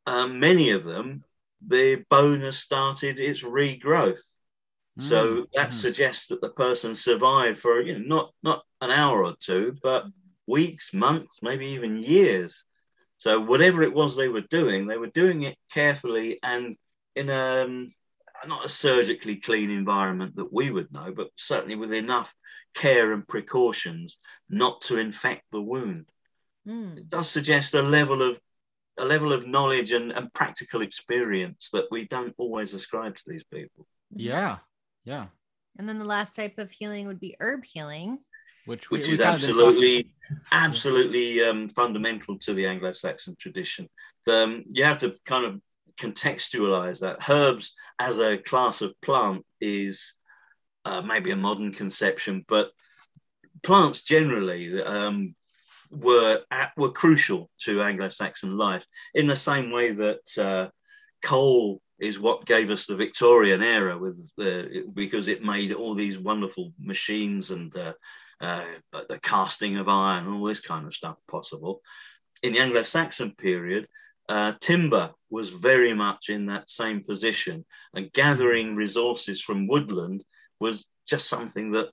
[0.06, 1.24] um, many of them,
[1.66, 4.36] the bone has started its regrowth.
[4.98, 5.02] Mm.
[5.02, 5.74] So that mm.
[5.74, 10.04] suggests that the person survived for you know not not an hour or two, but
[10.46, 12.64] weeks, months, maybe even years.
[13.18, 16.76] So whatever it was they were doing, they were doing it carefully and
[17.16, 17.92] in a um,
[18.46, 22.34] not a surgically clean environment that we would know, but certainly with enough
[22.74, 24.18] care and precautions
[24.50, 26.06] not to infect the wound.
[26.66, 26.98] Mm.
[26.98, 28.38] It does suggest a level of
[28.98, 33.44] a level of knowledge and, and practical experience that we don't always ascribe to these
[33.52, 33.86] people.
[34.10, 34.58] Yeah.
[35.04, 35.26] Yeah.
[35.78, 38.18] And then the last type of healing would be herb healing.
[38.66, 40.10] Which, which is absolutely,
[40.50, 43.88] absolutely um, fundamental to the Anglo-Saxon tradition.
[44.26, 45.60] Um, you have to kind of
[46.00, 47.28] contextualize that.
[47.28, 50.14] Herbs as a class of plant is
[50.84, 52.70] uh, maybe a modern conception, but
[53.62, 55.34] plants generally um,
[55.90, 60.68] were at, were crucial to Anglo-Saxon life in the same way that uh,
[61.22, 66.18] coal is what gave us the Victorian era with the because it made all these
[66.18, 67.92] wonderful machines and uh,
[68.40, 71.80] uh, the casting of iron all this kind of stuff possible.
[72.42, 73.88] In the Anglo-Saxon period,
[74.28, 77.64] uh, timber was very much in that same position,
[77.94, 80.24] and gathering resources from woodland
[80.60, 81.90] was just something that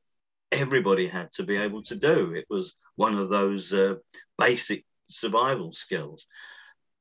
[0.52, 2.34] everybody had to be able to do.
[2.34, 3.96] It was one of those uh,
[4.38, 6.26] basic survival skills.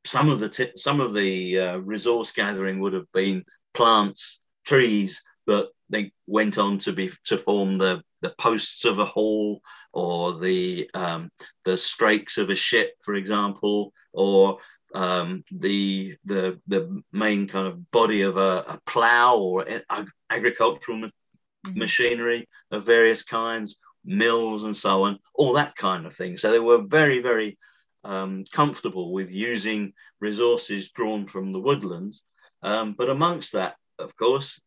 [0.07, 5.23] Some of the t- some of the uh, resource gathering would have been plants, trees,
[5.47, 9.61] but they went on to be to form the the posts of a hall
[9.93, 11.31] or the um,
[11.65, 14.59] the strakes of a ship, for example, or
[14.95, 20.99] um, the the the main kind of body of a, a plow or ag- agricultural
[20.99, 21.79] mm-hmm.
[21.79, 26.37] machinery of various kinds, mills and so on, all that kind of thing.
[26.37, 27.59] So they were very, very
[28.05, 32.23] um, comfortable with using resources drawn from the woodlands.
[32.63, 34.61] Um, but amongst that, of course,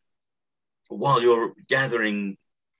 [0.88, 2.36] while you're gathering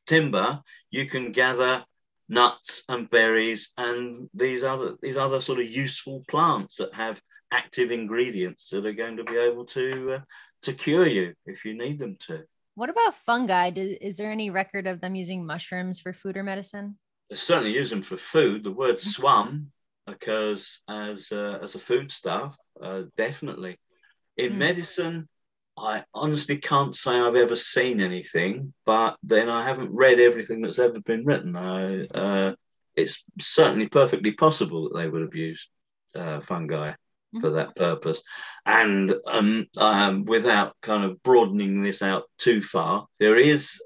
[0.07, 1.85] timber, you can gather
[2.29, 7.91] nuts and berries and these other these other sort of useful plants that have active
[7.91, 10.21] ingredients that are going to be able to uh,
[10.63, 12.43] to cure you if you need them to.
[12.75, 13.71] What about fungi?
[13.77, 16.99] Is there any record of them using mushrooms for food or medicine?
[17.31, 18.65] They certainly use them for food.
[18.65, 20.11] The word mm-hmm.
[20.11, 23.79] occurs as uh, as a foodstuff, uh, definitely.
[24.37, 24.57] In mm.
[24.57, 25.29] medicine,
[25.77, 30.79] I honestly can't say I've ever seen anything, but then I haven't read everything that's
[30.79, 31.57] ever been written.
[31.57, 32.55] I, uh,
[32.95, 35.69] it's certainly perfectly possible that they would have used
[36.15, 36.93] uh, fungi
[37.41, 38.23] for that purpose.
[38.65, 43.81] And um, um, without kind of broadening this out too far, there is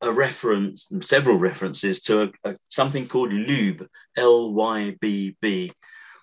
[0.00, 5.72] a reference, several references to a, a, something called Lybb, L Y B B,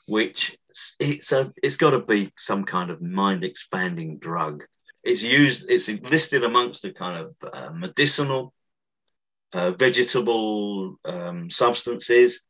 [0.08, 0.58] which
[1.00, 4.64] it's a it's got to be some kind of mind expanding drug.
[5.04, 8.54] It's used, it's listed amongst the kind of uh, medicinal,
[9.52, 12.44] uh, vegetable um, substances,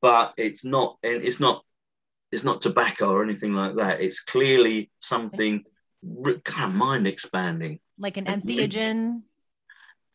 [0.00, 1.62] but it's not it's not
[2.32, 4.00] it's not tobacco or anything like that.
[4.00, 5.64] It's clearly something
[6.44, 7.80] kind of mind expanding.
[7.98, 9.22] Like an entheogen?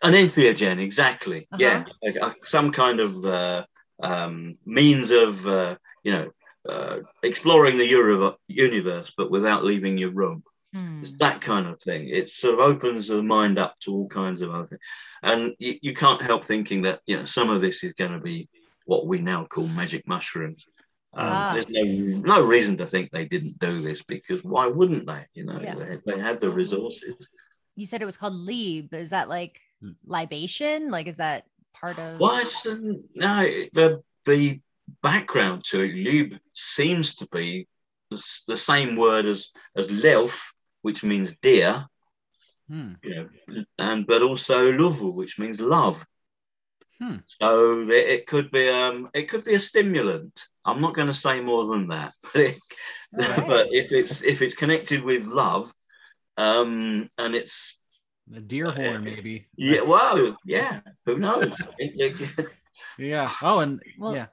[0.01, 1.47] An entheogen, exactly.
[1.51, 1.57] Uh-huh.
[1.59, 1.83] Yeah.
[2.01, 3.65] Like, uh, some kind of uh,
[4.01, 6.31] um, means of, uh, you know,
[6.67, 10.43] uh, exploring the Euro- universe, but without leaving your room.
[10.73, 11.01] Hmm.
[11.01, 12.09] It's that kind of thing.
[12.09, 14.81] It sort of opens the mind up to all kinds of other things.
[15.23, 18.19] And you, you can't help thinking that, you know, some of this is going to
[18.19, 18.49] be
[18.85, 20.65] what we now call magic mushrooms.
[21.13, 21.51] Um, ah.
[21.53, 25.25] There's no no reason to think they didn't do this because why wouldn't they?
[25.33, 25.75] You know, yeah.
[25.75, 27.29] they, they had the resources.
[27.75, 28.93] You said it was called Lybb.
[28.93, 29.91] Is that like hmm.
[30.05, 30.91] libation?
[30.91, 32.19] Like, is that part of?
[32.19, 32.43] Well,
[33.15, 33.43] no.
[33.73, 34.59] The the
[35.01, 37.67] background to it, lube seems to be
[38.11, 41.85] the, the same word as as Lelf, which means deer.
[42.69, 42.93] Hmm.
[43.03, 46.05] You know, and but also Luvu, which means love.
[46.99, 47.17] Hmm.
[47.25, 50.47] So it could be um, it could be a stimulant.
[50.63, 52.59] I'm not going to say more than that, but, it,
[53.13, 53.47] right.
[53.47, 55.73] but if it's if it's connected with love,
[56.37, 57.79] um, and it's
[58.27, 59.47] The deer horn, maybe.
[59.55, 59.81] Yeah.
[59.81, 60.81] Well, yeah.
[61.05, 61.53] Who knows?
[62.97, 63.31] yeah.
[63.41, 64.27] Oh, and well, yeah.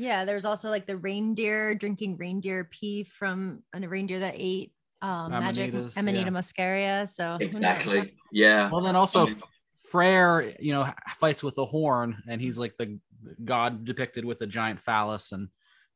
[0.00, 4.72] Yeah, there's also like the reindeer drinking reindeer pee from a reindeer that ate
[5.02, 6.28] um, magic Amanita yeah.
[6.28, 7.08] muscaria.
[7.08, 8.70] So exactly, yeah.
[8.70, 9.42] Well, then also I mean,
[9.92, 12.98] Freyr, you know, fights with a horn, and he's like the
[13.44, 15.48] god depicted with a giant phallus and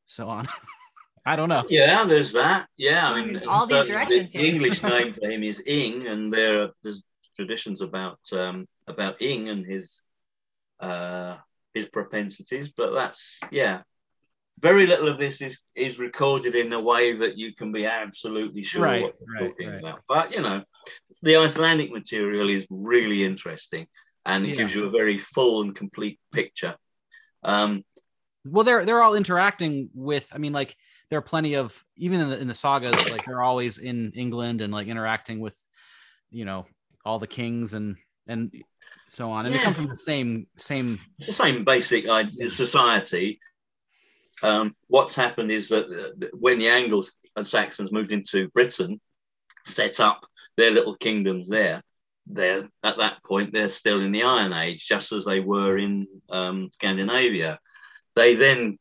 [0.07, 0.47] so on.
[1.27, 1.65] I don't know.
[1.71, 2.69] Yeah, there's that.
[2.77, 4.33] Yeah, I mean, all these directions.
[4.33, 7.03] The, the English name for him is Ing, and there are, there's
[7.37, 10.03] traditions about um, about Ing and his
[10.81, 11.37] uh,
[11.73, 13.83] his propensities, but that's yeah.
[14.61, 18.63] Very little of this is is recorded in a way that you can be absolutely
[18.63, 19.79] sure right, what you're right, talking right.
[19.79, 20.01] about.
[20.09, 20.63] But you know,
[21.23, 23.87] the Icelandic material is really interesting,
[24.25, 24.55] and it yeah.
[24.57, 26.77] gives you a very full and complete picture.
[27.43, 27.85] Um,
[28.45, 30.31] well, they're they're all interacting with.
[30.33, 30.77] I mean, like
[31.11, 34.61] there are plenty of even in the, in the sagas, like they're always in England
[34.61, 35.59] and like interacting with,
[36.31, 36.67] you know,
[37.05, 37.97] all the kings and
[38.27, 38.53] and
[39.09, 39.61] so on, and yeah.
[39.61, 41.01] they come from the same same.
[41.19, 42.05] It's the same basic
[42.49, 43.41] society.
[44.43, 49.01] Um, what's happened is that when the Angles and Saxons moved into Britain,
[49.65, 50.27] set up
[50.57, 51.83] their little kingdoms there.
[52.27, 56.07] They're at that point they're still in the Iron Age, just as they were in
[56.31, 57.59] um, Scandinavia.
[58.17, 58.79] They then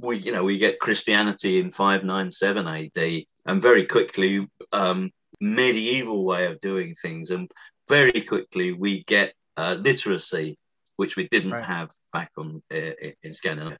[0.00, 6.46] we you know we get Christianity in 597 AD, and very quickly um, medieval way
[6.46, 7.50] of doing things, and
[7.88, 10.58] very quickly we get uh, literacy,
[10.96, 11.64] which we didn't right.
[11.64, 12.92] have back on uh,
[13.22, 13.78] in Scandinavia.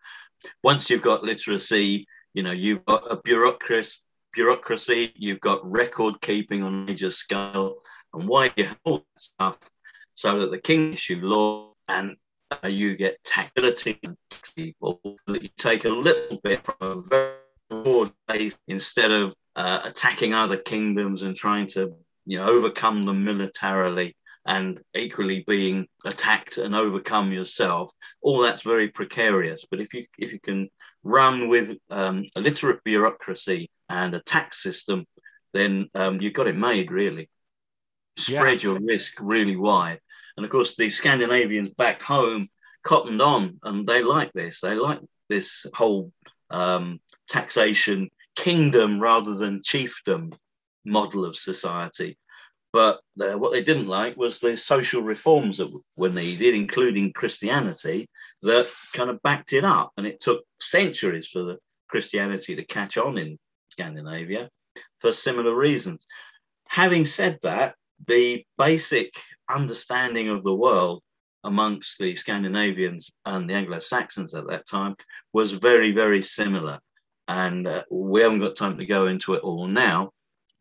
[0.62, 4.01] Once you've got literacy, you know you've got a bureaucracy,
[4.32, 7.76] bureaucracy, you've got record keeping on a major scale,
[8.12, 9.59] and why you have all that stuff
[10.14, 12.16] so that the king issue law and
[12.51, 13.99] uh, you get taxability
[14.57, 17.34] people that you take a little bit from a very
[17.70, 21.95] broad base instead of uh, attacking other kingdoms and trying to
[22.26, 24.16] you know overcome them militarily
[24.49, 27.92] and equally being attacked and overcome yourself
[28.22, 30.68] all that's very precarious but if you if you can
[31.05, 35.07] run with um, a literate bureaucracy and a tax system
[35.53, 37.28] then um, you've got it made really
[38.16, 38.70] spread yeah.
[38.70, 40.01] your risk really wide
[40.36, 42.49] and of course the scandinavians back home
[42.82, 46.11] cottoned on and they like this they like this whole
[46.51, 50.32] um, taxation kingdom rather than chiefdom
[50.84, 52.18] model of society.
[52.72, 58.08] But uh, what they didn't like was the social reforms that were needed, including Christianity,
[58.42, 59.92] that kind of backed it up.
[59.96, 61.58] And it took centuries for the
[61.88, 63.38] Christianity to catch on in
[63.70, 64.50] Scandinavia
[65.00, 66.06] for similar reasons.
[66.68, 67.74] Having said that,
[68.06, 69.14] the basic
[69.50, 71.02] understanding of the world
[71.44, 74.94] amongst the Scandinavians and the Anglo Saxons at that time
[75.32, 76.80] was very, very similar
[77.28, 80.10] and uh, we haven't got time to go into it all now.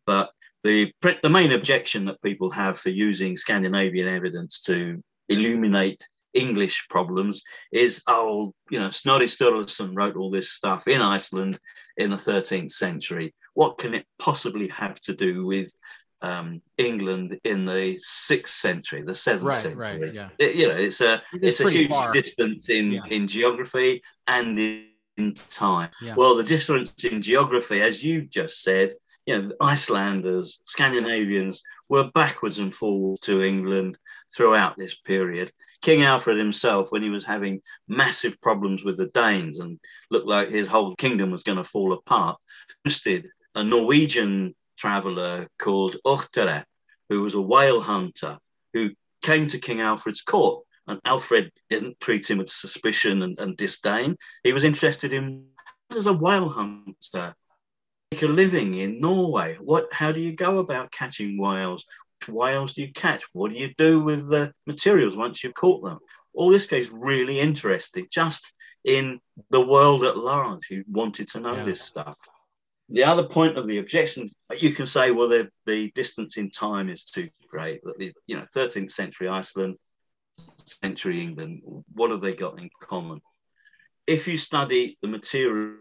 [0.06, 0.30] But
[0.68, 0.92] the
[1.22, 7.42] the main objection that people have for using Scandinavian evidence to illuminate English problems
[7.72, 11.58] is, oh, you know, Snorri Sturluson wrote all this stuff in Iceland
[11.96, 13.34] in the 13th century.
[13.54, 15.72] What can it possibly have to do with
[16.20, 20.00] um, England in the sixth century, the seventh right, century?
[20.00, 20.28] Right, yeah.
[20.38, 22.12] It, you know, it's a it it's a huge far.
[22.12, 23.06] distance in yeah.
[23.08, 24.84] in geography and in
[25.16, 25.90] in time.
[26.00, 26.14] Yeah.
[26.14, 28.94] Well, the difference in geography, as you just said,
[29.28, 33.98] you know, Icelanders, Scandinavians were backwards and forwards to England
[34.34, 35.52] throughout this period.
[35.82, 39.78] King Alfred himself, when he was having massive problems with the Danes and
[40.10, 42.38] looked like his whole kingdom was going to fall apart,
[42.86, 46.64] hosted a Norwegian traveller called Ohthere,
[47.10, 48.38] who was a whale hunter,
[48.72, 53.58] who came to King Alfred's court and Alfred didn't treat him with suspicion and, and
[53.58, 54.16] disdain.
[54.42, 55.48] He was interested in
[55.94, 57.34] as a whale hunter
[58.10, 59.56] make a living in Norway.
[59.60, 59.92] What?
[59.92, 61.84] How do you go about catching whales?
[62.20, 63.24] Which whales do you catch?
[63.32, 65.98] What do you do with the materials once you've caught them?
[66.34, 68.52] All this gets really interesting, just
[68.84, 71.64] in the world at large who wanted to know yeah.
[71.64, 72.16] this stuff.
[72.88, 76.88] The other point of the objection, you can say, well, the, the distance in time
[76.88, 77.82] is too great.
[77.84, 79.76] That the you know 13th century Iceland
[80.64, 83.20] century England, what have they got in common?
[84.06, 85.76] If you study the material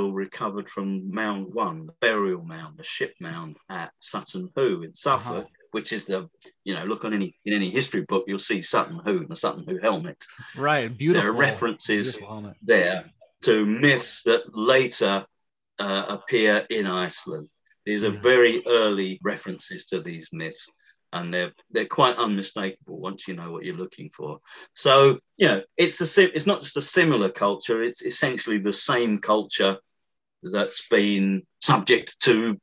[0.00, 5.44] recovered from Mound One, the burial mound, the ship mound at Sutton Hoo in Suffolk,
[5.44, 5.66] uh-huh.
[5.72, 6.28] which is the,
[6.64, 9.36] you know, look on any in any history book, you'll see Sutton Hoo and the
[9.36, 10.24] Sutton Hoo helmet.
[10.56, 11.22] Right, beautiful.
[11.22, 12.18] There are references
[12.62, 13.10] there
[13.42, 15.26] to myths that later
[15.78, 17.48] uh, appear in Iceland.
[17.84, 20.68] These are very early references to these myths
[21.12, 24.38] and they're they're quite unmistakable once you know what you're looking for.
[24.74, 29.18] So you know, it's a it's not just a similar culture; it's essentially the same
[29.18, 29.78] culture
[30.42, 32.58] that's been subject to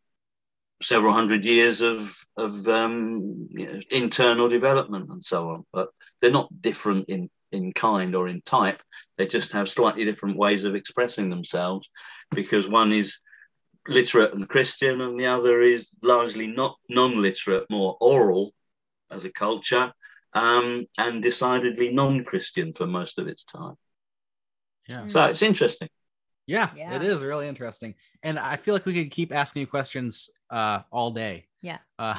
[0.81, 5.65] several hundred years of of um, you know, internal development and so on.
[5.71, 5.89] But
[6.19, 8.81] they're not different in in kind or in type.
[9.17, 11.89] They just have slightly different ways of expressing themselves
[12.31, 13.19] because one is
[13.87, 18.53] literate and Christian, and the other is largely not non-literate, more oral
[19.11, 19.91] as a culture,
[20.33, 23.75] um, and decidedly non-Christian for most of its time.
[24.87, 25.07] Yeah.
[25.07, 25.89] So it's interesting.
[26.45, 26.95] Yeah, Yeah.
[26.95, 30.81] it is really interesting, and I feel like we could keep asking you questions uh,
[30.91, 31.45] all day.
[31.61, 31.77] Yeah.
[31.99, 32.17] Uh,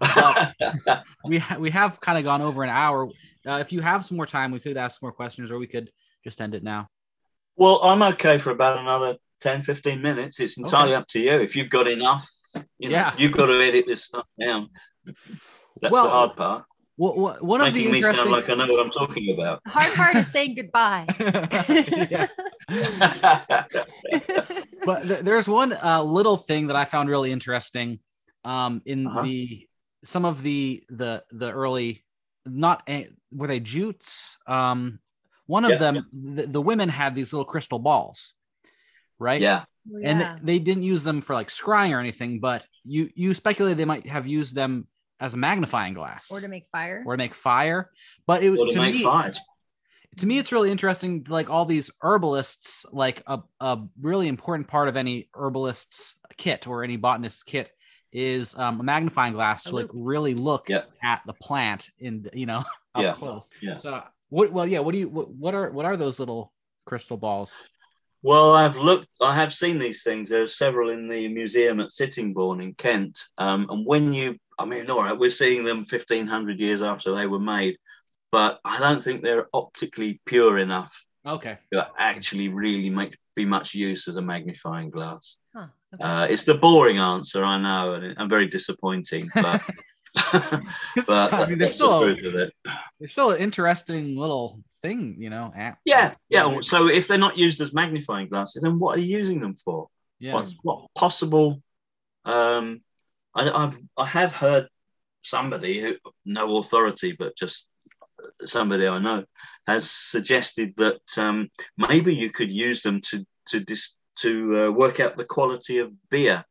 [1.24, 3.08] we ha- we have kind of gone over an hour.
[3.46, 5.90] Uh, if you have some more time, we could ask more questions, or we could
[6.24, 6.88] just end it now.
[7.56, 10.38] well, I'm okay for about another 10, 15 minutes.
[10.40, 11.32] It's entirely up to you.
[11.40, 12.28] If you've got enough,
[12.78, 13.14] you know, Yeah.
[13.18, 14.68] you've got to edit this stuff down.
[15.04, 16.64] That's Well, the hard part.
[16.96, 18.32] Well, wha- one of the Making me sound interesting.
[18.32, 19.62] like I know what I'm talking about.
[19.64, 21.06] The hard part is saying goodbye.
[24.84, 28.00] But th- there's one uh, little thing that I found really interesting
[28.44, 29.22] um, in Uh-huh.
[29.22, 29.66] the
[30.04, 32.02] some of the the the early
[32.46, 34.98] not a, were they jutes um,
[35.46, 35.76] one of Yeah.
[35.78, 38.32] them the, the women had these little crystal balls
[39.20, 39.64] right yeah.
[40.02, 40.36] and Yeah.
[40.42, 44.08] they didn't use them for like scrying or anything but you you speculate they might
[44.08, 44.88] have used them
[45.20, 47.02] as a magnifying glass or to make fire.
[47.06, 47.90] or to make fire
[48.26, 49.38] but it to to make me fires.
[50.16, 54.88] to me it's really interesting like all these herbalists like a, a really important part
[54.88, 57.70] of any herbalist's kit or any botanist's kit
[58.12, 60.82] is um, a magnifying glass A to like really look Yeah.
[61.02, 62.58] at the plant in you know
[62.94, 63.12] up Yeah.
[63.12, 63.74] close Yeah.
[63.74, 66.52] so what well yeah what do you what, what are what are those little
[66.86, 67.56] crystal balls
[68.22, 70.28] Well, I've looked, I have seen these things.
[70.28, 73.18] There's several in the museum at Sittingbourne in Kent.
[73.38, 77.26] Um, and when you, I mean, all right, we're seeing them 1500 years after they
[77.26, 77.78] were made,
[78.30, 83.74] but I don't think they're optically pure enough okay to actually really make be much
[83.74, 85.38] use as a magnifying glass.
[85.54, 86.02] Huh, okay.
[86.02, 89.62] Uh, it's the boring answer, I know, and I'm very disappointing, but,
[90.32, 92.50] but I mean, there's that's the still truth of
[92.98, 96.60] there's still an interesting little thing you know at- Yeah, yeah.
[96.60, 99.88] So if they're not used as magnifying glasses, then what are you using them for?
[100.22, 101.62] yeah what, what possible
[102.26, 102.82] um
[103.34, 104.68] I, I've I have heard
[105.22, 105.94] somebody who
[106.26, 107.68] no authority but just
[108.44, 109.24] somebody I know
[109.66, 115.00] has suggested that um, maybe you could use them to to dis, to uh, work
[115.00, 116.44] out the quality of beer.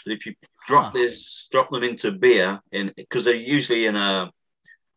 [0.00, 0.34] So if you
[0.66, 0.90] drop Huh.
[0.94, 4.30] this drop them into beer in because they're usually in a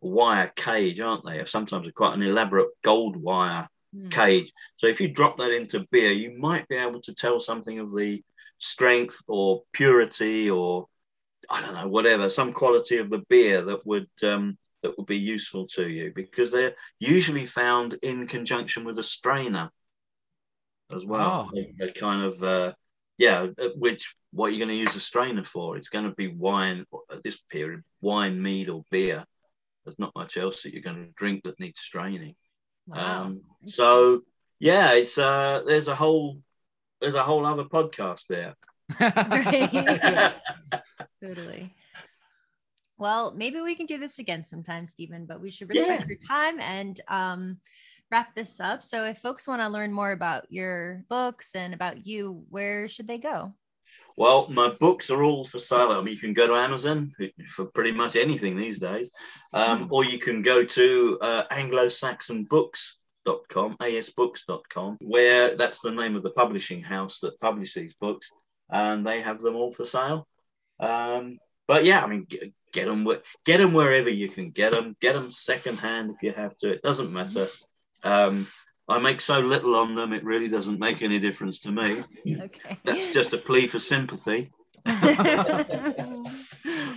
[0.01, 1.43] wire cage, aren't they?
[1.45, 4.09] Sometimes they're quite an elaborate gold wire Hmm.
[4.09, 4.53] cage.
[4.77, 7.93] So if you drop that into beer, you might be able to tell something of
[7.93, 8.23] the
[8.57, 10.87] strength or purity or
[11.49, 15.17] I don't know, whatever, some quality of the beer that would um, that would be
[15.17, 19.69] useful to you because they're usually found in conjunction with a strainer
[20.95, 21.49] as well.
[21.49, 21.55] Oh.
[21.55, 22.73] They, they kind of uh,
[23.17, 25.77] yeah, uh, which what you're going to use a strainer for?
[25.77, 29.25] It's going to be wine at this period, wine, mead, or beer.
[29.83, 32.35] There's not much else that you're going to drink that needs straining.
[32.87, 33.23] Wow.
[33.23, 34.21] Um, so
[34.59, 36.39] yeah, it's uh, there's a whole
[36.99, 38.55] there's a whole other podcast there.
[41.23, 41.73] totally.
[42.97, 46.07] Well, maybe we can do this again sometime, Stephen, but we should respect Yeah.
[46.07, 47.57] your time and um,
[48.11, 48.83] wrap this up.
[48.83, 53.07] So, if folks want to learn more about your books and about you, where should
[53.07, 53.55] they go?
[54.17, 55.91] Well, my books are all for sale.
[55.91, 57.13] I mean, you can go to Amazon
[57.49, 59.11] for pretty much anything these days,
[59.53, 66.31] um, or you can go to uh, anglo-saxonbooks.com, asbooks.com, where that's the name of the
[66.31, 68.31] publishing house that publish these books,
[68.69, 70.27] and they have them all for sale.
[70.79, 73.07] Um, but yeah, I mean, get, get them,
[73.45, 74.95] get them wherever you can get them.
[74.99, 76.71] Get them secondhand if you have to.
[76.71, 77.47] It doesn't matter.
[78.03, 78.47] Um,
[78.89, 82.03] I make so little on them; it really doesn't make any difference to me.
[82.27, 82.77] Okay.
[82.83, 84.51] That's just a plea for sympathy.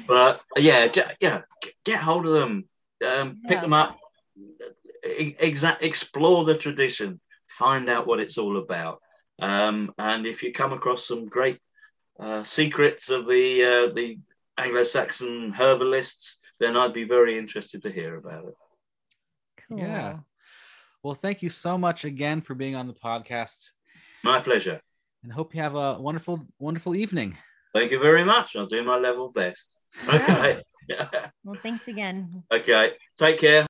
[0.06, 2.69] But yeah, j- yeah, g- get hold of them,
[3.06, 3.61] um, pick Yeah.
[3.62, 3.98] them up,
[5.02, 9.01] exa- explore the tradition, find out what it's all about.
[9.40, 11.59] Um, and if you come across some great
[12.20, 14.19] uh, secrets of the uh, the
[14.59, 18.55] Anglo-Saxon herbalists, then I'd be very interested to hear about it.
[19.69, 19.78] cool.
[19.78, 20.19] Yeah.
[21.05, 23.73] Well, thank you so much again for being on the podcast
[24.23, 24.81] My pleasure.
[25.23, 27.37] and hope you have a wonderful, wonderful evening.
[27.75, 28.57] Thank you very much.
[28.57, 29.69] I'll do my level best.
[30.09, 30.63] Okay.
[31.45, 32.43] Well, thanks again.
[32.51, 32.93] okay.
[33.19, 33.67] Take care.